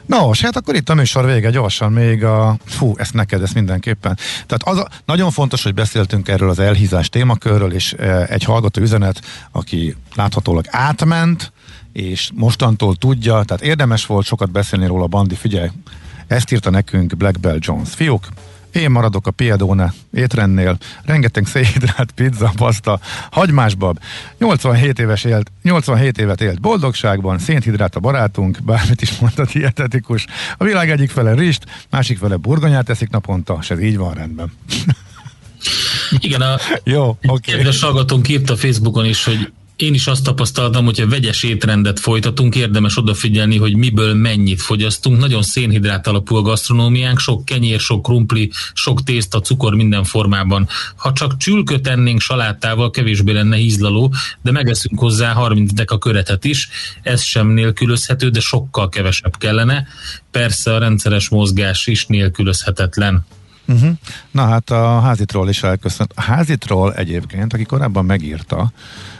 Nos, 0.07 0.41
hát 0.41 0.57
akkor 0.57 0.75
itt 0.75 0.89
a 0.89 0.95
műsor 0.95 1.27
vége, 1.27 1.51
gyorsan 1.51 1.93
még 1.93 2.25
a... 2.25 2.57
Fú, 2.65 2.95
ezt 2.97 3.15
neked, 3.15 3.43
ezt 3.43 3.55
mindenképpen. 3.55 4.19
Tehát 4.47 4.63
az 4.63 4.79
a, 4.79 4.89
nagyon 5.05 5.31
fontos, 5.31 5.63
hogy 5.63 5.75
beszéltünk 5.75 6.29
erről 6.29 6.51
az 6.51 6.59
elhízás 6.59 7.09
témakörről, 7.09 7.73
és 7.73 7.93
e, 7.99 8.27
egy 8.29 8.45
hallgató 8.45 8.81
üzenet, 8.83 9.21
aki 9.53 9.97
láthatólag 10.15 10.65
átment, 10.71 11.53
és 11.93 12.31
mostantól 12.35 12.97
tudja, 12.97 13.43
tehát 13.43 13.63
érdemes 13.63 14.07
volt 14.07 14.27
sokat 14.27 14.51
beszélni 14.51 14.87
róla, 14.87 15.07
Bandi, 15.07 15.35
figyelj, 15.35 15.69
ezt 16.27 16.53
írta 16.53 16.71
nekünk 16.71 17.17
Black 17.17 17.41
Bell 17.41 17.57
Jones. 17.61 17.89
Fiúk, 17.95 18.27
én 18.73 18.91
maradok 18.91 19.27
a 19.27 19.31
Piedone 19.31 19.93
étrendnél, 20.13 20.79
rengeteg 21.05 21.47
szénhidrát, 21.47 22.13
pizza, 22.13 22.53
paszta, 22.57 23.01
hagymásbab. 23.31 23.99
87, 24.39 24.99
éves 24.99 25.25
élt, 25.25 25.53
87 25.63 26.19
évet 26.19 26.41
élt 26.41 26.61
boldogságban, 26.61 27.39
szénhidrát 27.39 27.97
a 27.97 28.01
barátunk, 28.01 28.59
bármit 28.65 29.03
is 29.03 29.19
mondta, 29.19 29.45
dietetikus. 29.53 30.27
A 30.57 30.65
világ 30.65 30.91
egyik 30.91 31.11
fele 31.11 31.35
rist, 31.35 31.65
másik 31.91 32.19
fele 32.19 32.37
burgonyát 32.37 32.89
eszik 32.89 33.11
naponta, 33.11 33.59
és 33.61 33.71
ez 33.71 33.81
így 33.81 33.97
van 33.97 34.15
rendben. 34.15 34.53
Igen, 36.19 36.41
a 36.41 36.59
Jó, 36.85 37.19
okay. 37.23 37.39
kedves 37.41 37.81
hallgatónk 37.81 38.29
írta 38.29 38.57
Facebookon 38.57 39.05
is, 39.05 39.25
hogy 39.25 39.53
én 39.81 39.95
is 39.95 40.07
azt 40.07 40.25
tapasztaltam, 40.25 40.85
hogy 40.85 40.99
ha 40.99 41.09
vegyes 41.09 41.43
étrendet 41.43 42.01
folytatunk, 42.01 42.55
érdemes 42.55 42.97
odafigyelni, 42.97 43.57
hogy 43.57 43.77
miből 43.77 44.15
mennyit 44.15 44.63
fogyasztunk. 44.63 45.19
Nagyon 45.19 45.43
szénhidrát 45.43 46.07
alapú 46.07 46.37
a 46.37 46.43
gasztronómiánk, 46.43 47.19
sok 47.19 47.45
kenyér, 47.45 47.81
sok 47.81 48.03
krumpli, 48.03 48.51
sok 48.73 49.03
tészta, 49.03 49.41
cukor 49.41 49.75
minden 49.75 50.05
formában. 50.05 50.69
Ha 50.97 51.13
csak 51.13 51.37
csülköt 51.37 51.87
ennénk 51.87 52.21
salátával, 52.21 52.91
kevésbé 52.91 53.33
lenne 53.33 53.59
ízlaló, 53.59 54.15
de 54.43 54.51
megeszünk 54.51 54.99
hozzá 54.99 55.33
30 55.33 55.73
deka 55.73 55.99
köretet 55.99 56.45
is. 56.45 56.69
Ez 57.03 57.23
sem 57.23 57.49
nélkülözhető, 57.49 58.29
de 58.29 58.41
sokkal 58.41 58.89
kevesebb 58.89 59.37
kellene. 59.39 59.87
Persze 60.31 60.75
a 60.75 60.79
rendszeres 60.79 61.29
mozgás 61.29 61.87
is 61.87 62.07
nélkülözhetetlen. 62.07 63.27
Uh-huh. 63.67 63.91
Na 64.31 64.47
hát 64.47 64.71
a 64.71 65.01
házitról 65.01 65.49
is 65.49 65.63
elköszönt. 65.63 66.13
A 66.15 66.21
házitról 66.21 66.95
egyébként, 66.95 67.53
aki 67.53 67.65
korábban 67.65 68.05
megírta, 68.05 68.73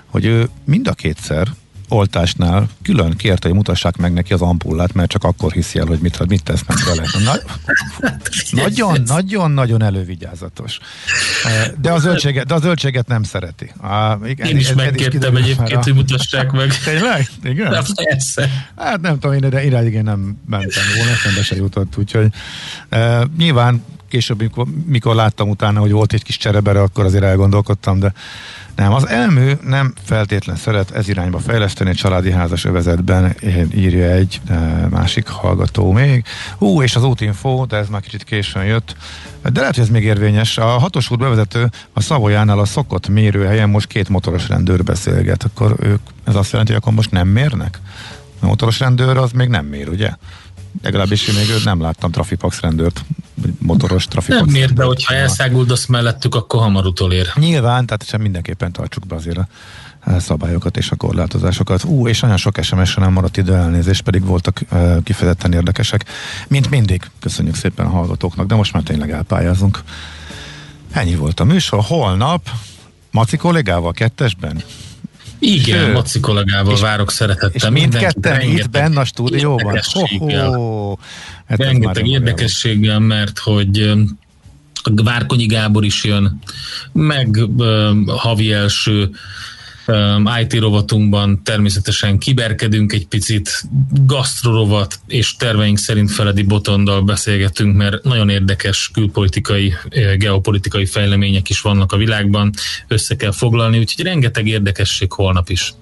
hogy 0.07 0.25
ő 0.25 0.49
mind 0.65 0.89
a 0.89 0.93
kétszer 0.93 1.49
oltásnál 1.91 2.69
külön 2.83 3.17
kérte, 3.17 3.49
hogy 3.49 3.57
mutassák 3.57 3.97
meg 3.97 4.13
neki 4.13 4.33
az 4.33 4.43
ampullát, 4.43 4.95
mert 4.95 5.11
csak 5.11 5.25
akkor 5.25 5.53
hiszi 5.53 5.79
el, 5.79 5.87
hogy 5.87 5.99
mit, 5.99 6.27
mit 6.29 6.43
tesznek 6.43 6.85
vele. 6.85 7.05
Na, 7.25 7.33
nagyon, 8.51 9.03
nagyon, 9.07 9.51
nagyon 9.51 9.83
elővigyázatos. 9.83 10.79
De 11.81 11.93
a 11.93 11.99
zöldséget, 11.99 12.47
de 12.47 12.55
a 12.55 12.59
zöldséget 12.59 13.07
nem 13.07 13.23
szereti. 13.23 13.73
A, 13.83 14.19
igen, 14.27 14.49
én 14.49 14.57
is 14.57 14.73
megkértem 14.73 15.37
egyébként, 15.37 15.73
a... 15.73 15.83
hogy 15.83 15.95
mutassák 15.95 16.51
meg. 16.51 16.79
Tényleg? 16.85 17.29
Igen? 17.45 17.71
Na, 17.71 17.83
persze. 17.95 18.69
Hát 18.77 19.01
nem 19.01 19.19
tudom, 19.19 19.43
én 19.43 19.51
de 19.51 19.65
iráig 19.65 19.95
én 19.95 20.03
nem 20.03 20.37
mentem 20.47 20.85
volna, 20.97 21.11
eszembe 21.11 21.43
se 21.43 21.57
jutott, 21.57 21.97
úgyhogy 21.97 22.27
uh, 22.91 23.23
nyilván 23.37 23.85
később, 24.11 24.41
mikor, 24.41 24.67
mikor 24.87 25.15
láttam 25.15 25.49
utána, 25.49 25.81
hogy 25.81 25.91
volt 25.91 26.13
egy 26.13 26.23
kis 26.23 26.37
cserebere, 26.37 26.81
akkor 26.81 27.05
azért 27.05 27.25
elgondolkodtam, 27.25 27.99
de 27.99 28.13
nem, 28.77 28.93
az 28.93 29.09
elmű 29.09 29.53
nem 29.67 29.95
feltétlen 30.05 30.57
szeret 30.57 30.91
ez 30.91 31.09
irányba 31.09 31.39
fejleszteni, 31.39 31.95
családi 31.95 32.31
házas 32.31 32.65
övezetben 32.65 33.37
írja 33.75 34.11
egy 34.11 34.41
másik 34.91 35.29
hallgató 35.29 35.93
még. 35.93 36.25
Hú, 36.59 36.83
és 36.83 36.97
az 36.97 37.05
útinfo, 37.05 37.65
de 37.67 37.77
ez 37.77 37.89
már 37.89 38.01
kicsit 38.01 38.25
későn 38.25 38.65
jött. 38.65 38.97
De 39.43 39.61
lehet, 39.61 39.75
hogy 39.75 39.85
ez 39.85 39.91
még 39.91 40.05
érvényes. 40.05 40.59
A 40.59 40.65
hatos 40.65 41.11
út 41.11 41.19
bevezető 41.19 41.71
a 41.93 42.01
Szavolyánál 42.01 42.59
a 42.59 42.65
szokott 42.65 43.09
mérőhelyen 43.09 43.71
most 43.71 43.87
két 43.87 44.09
motoros 44.09 44.49
rendőr 44.49 44.85
beszélget. 44.85 45.45
Akkor 45.45 45.77
ők, 45.79 46.01
ez 46.25 46.35
azt 46.35 46.51
jelenti, 46.51 46.73
hogy 46.73 46.81
akkor 46.81 46.95
most 46.95 47.11
nem 47.11 47.29
mérnek? 47.29 47.79
A 48.41 48.47
motoros 48.47 48.79
rendőr 48.79 49.17
az 49.17 49.31
még 49.33 49.49
nem 49.49 49.67
mér, 49.67 49.89
ugye? 49.89 50.11
Legalábbis 50.83 51.29
én 51.29 51.35
még 51.35 51.47
nem 51.65 51.81
láttam 51.81 52.11
Trafipax 52.11 52.61
rendőrt, 52.61 53.05
motoros 53.59 54.07
Trafipax 54.07 54.41
Nem 54.41 54.51
miért, 54.51 54.73
de 54.73 54.85
hogyha 54.85 55.15
elszáguldasz 55.15 55.87
mellettük, 55.87 56.35
akkor 56.35 56.61
hamar 56.61 56.87
utolér. 56.87 57.29
Nyilván, 57.35 57.87
tehát 57.87 58.07
sem 58.07 58.21
mindenképpen 58.21 58.73
tartsuk 58.73 59.07
be 59.07 59.15
azért 59.15 59.39
a 59.39 59.47
szabályokat 60.19 60.77
és 60.77 60.91
a 60.91 60.97
korlátozásokat. 60.97 61.85
Ú, 61.85 62.09
és 62.09 62.21
nagyon 62.21 62.37
sok 62.37 62.59
sms 62.63 62.95
nem 62.95 63.13
maradt 63.13 63.37
idő 63.37 63.55
elnézést, 63.55 64.03
pedig 64.03 64.25
voltak 64.25 64.61
uh, 64.73 65.03
kifejezetten 65.03 65.53
érdekesek. 65.53 66.05
Mint 66.49 66.71
mindig, 66.71 67.03
köszönjük 67.21 67.55
szépen 67.55 67.87
a 67.87 67.89
hallgatóknak, 67.89 68.47
de 68.47 68.55
most 68.55 68.73
már 68.73 68.83
tényleg 68.83 69.11
elpályázunk. 69.11 69.83
Ennyi 70.93 71.15
volt 71.15 71.41
a 71.41 71.45
műsor. 71.45 71.83
Holnap 71.83 72.51
Maci 73.11 73.37
kollégával 73.37 73.93
kettesben 73.93 74.63
igen, 75.41 75.85
Sőt, 75.85 75.93
Maci 75.93 76.21
kollégával 76.21 76.77
várok 76.77 77.11
szeretettel. 77.11 77.51
És 77.53 77.69
mindketten 77.69 78.41
itt 78.41 78.71
benne 78.71 79.01
a 79.01 79.05
stúdióban? 79.05 79.81
Ho-ho, 79.93 80.97
hát 81.47 81.59
rengeteg 81.59 82.07
érdekességgel, 82.07 82.99
mert 82.99 83.39
hogy 83.39 83.93
Várkonyi 84.95 85.47
Gábor 85.47 85.85
is 85.85 86.05
jön, 86.05 86.39
meg 86.93 87.39
uh, 87.57 87.91
havi 88.07 88.53
első 88.53 89.11
IT 90.43 90.55
rovatunkban 90.55 91.43
természetesen 91.43 92.19
kiberkedünk 92.19 92.93
egy 92.93 93.07
picit, 93.07 93.63
gasztrorovat 93.91 95.01
és 95.07 95.37
terveink 95.37 95.79
szerint 95.79 96.11
Feledi 96.11 96.43
Botondal 96.43 97.03
beszélgetünk, 97.03 97.77
mert 97.77 98.05
nagyon 98.05 98.29
érdekes 98.29 98.91
külpolitikai, 98.93 99.75
geopolitikai 100.19 100.87
fejlemények 100.87 101.49
is 101.49 101.61
vannak 101.61 101.93
a 101.93 101.97
világban, 101.97 102.51
össze 102.89 103.17
kell 103.17 103.33
foglalni, 103.33 103.79
úgyhogy 103.79 104.05
rengeteg 104.05 104.47
érdekesség 104.47 105.13
holnap 105.13 105.49
is. 105.49 105.75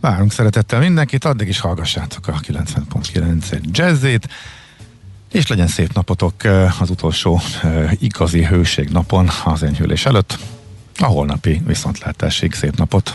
Várunk 0.00 0.32
szeretettel 0.32 0.80
mindenkit, 0.80 1.24
addig 1.24 1.48
is 1.48 1.60
hallgassátok 1.60 2.26
a 2.26 2.40
90.9 2.48 3.60
jazzét, 3.72 4.28
és 5.32 5.46
legyen 5.46 5.66
szép 5.66 5.92
napotok 5.92 6.34
az 6.80 6.90
utolsó 6.90 7.40
igazi 8.00 8.44
hőség 8.44 8.88
napon 8.88 9.30
az 9.44 9.62
enyhülés 9.62 10.06
előtt. 10.06 10.38
A 10.98 11.04
holnapi 11.04 11.62
viszontlátásig 11.66 12.52
szép 12.52 12.76
napot! 12.76 13.14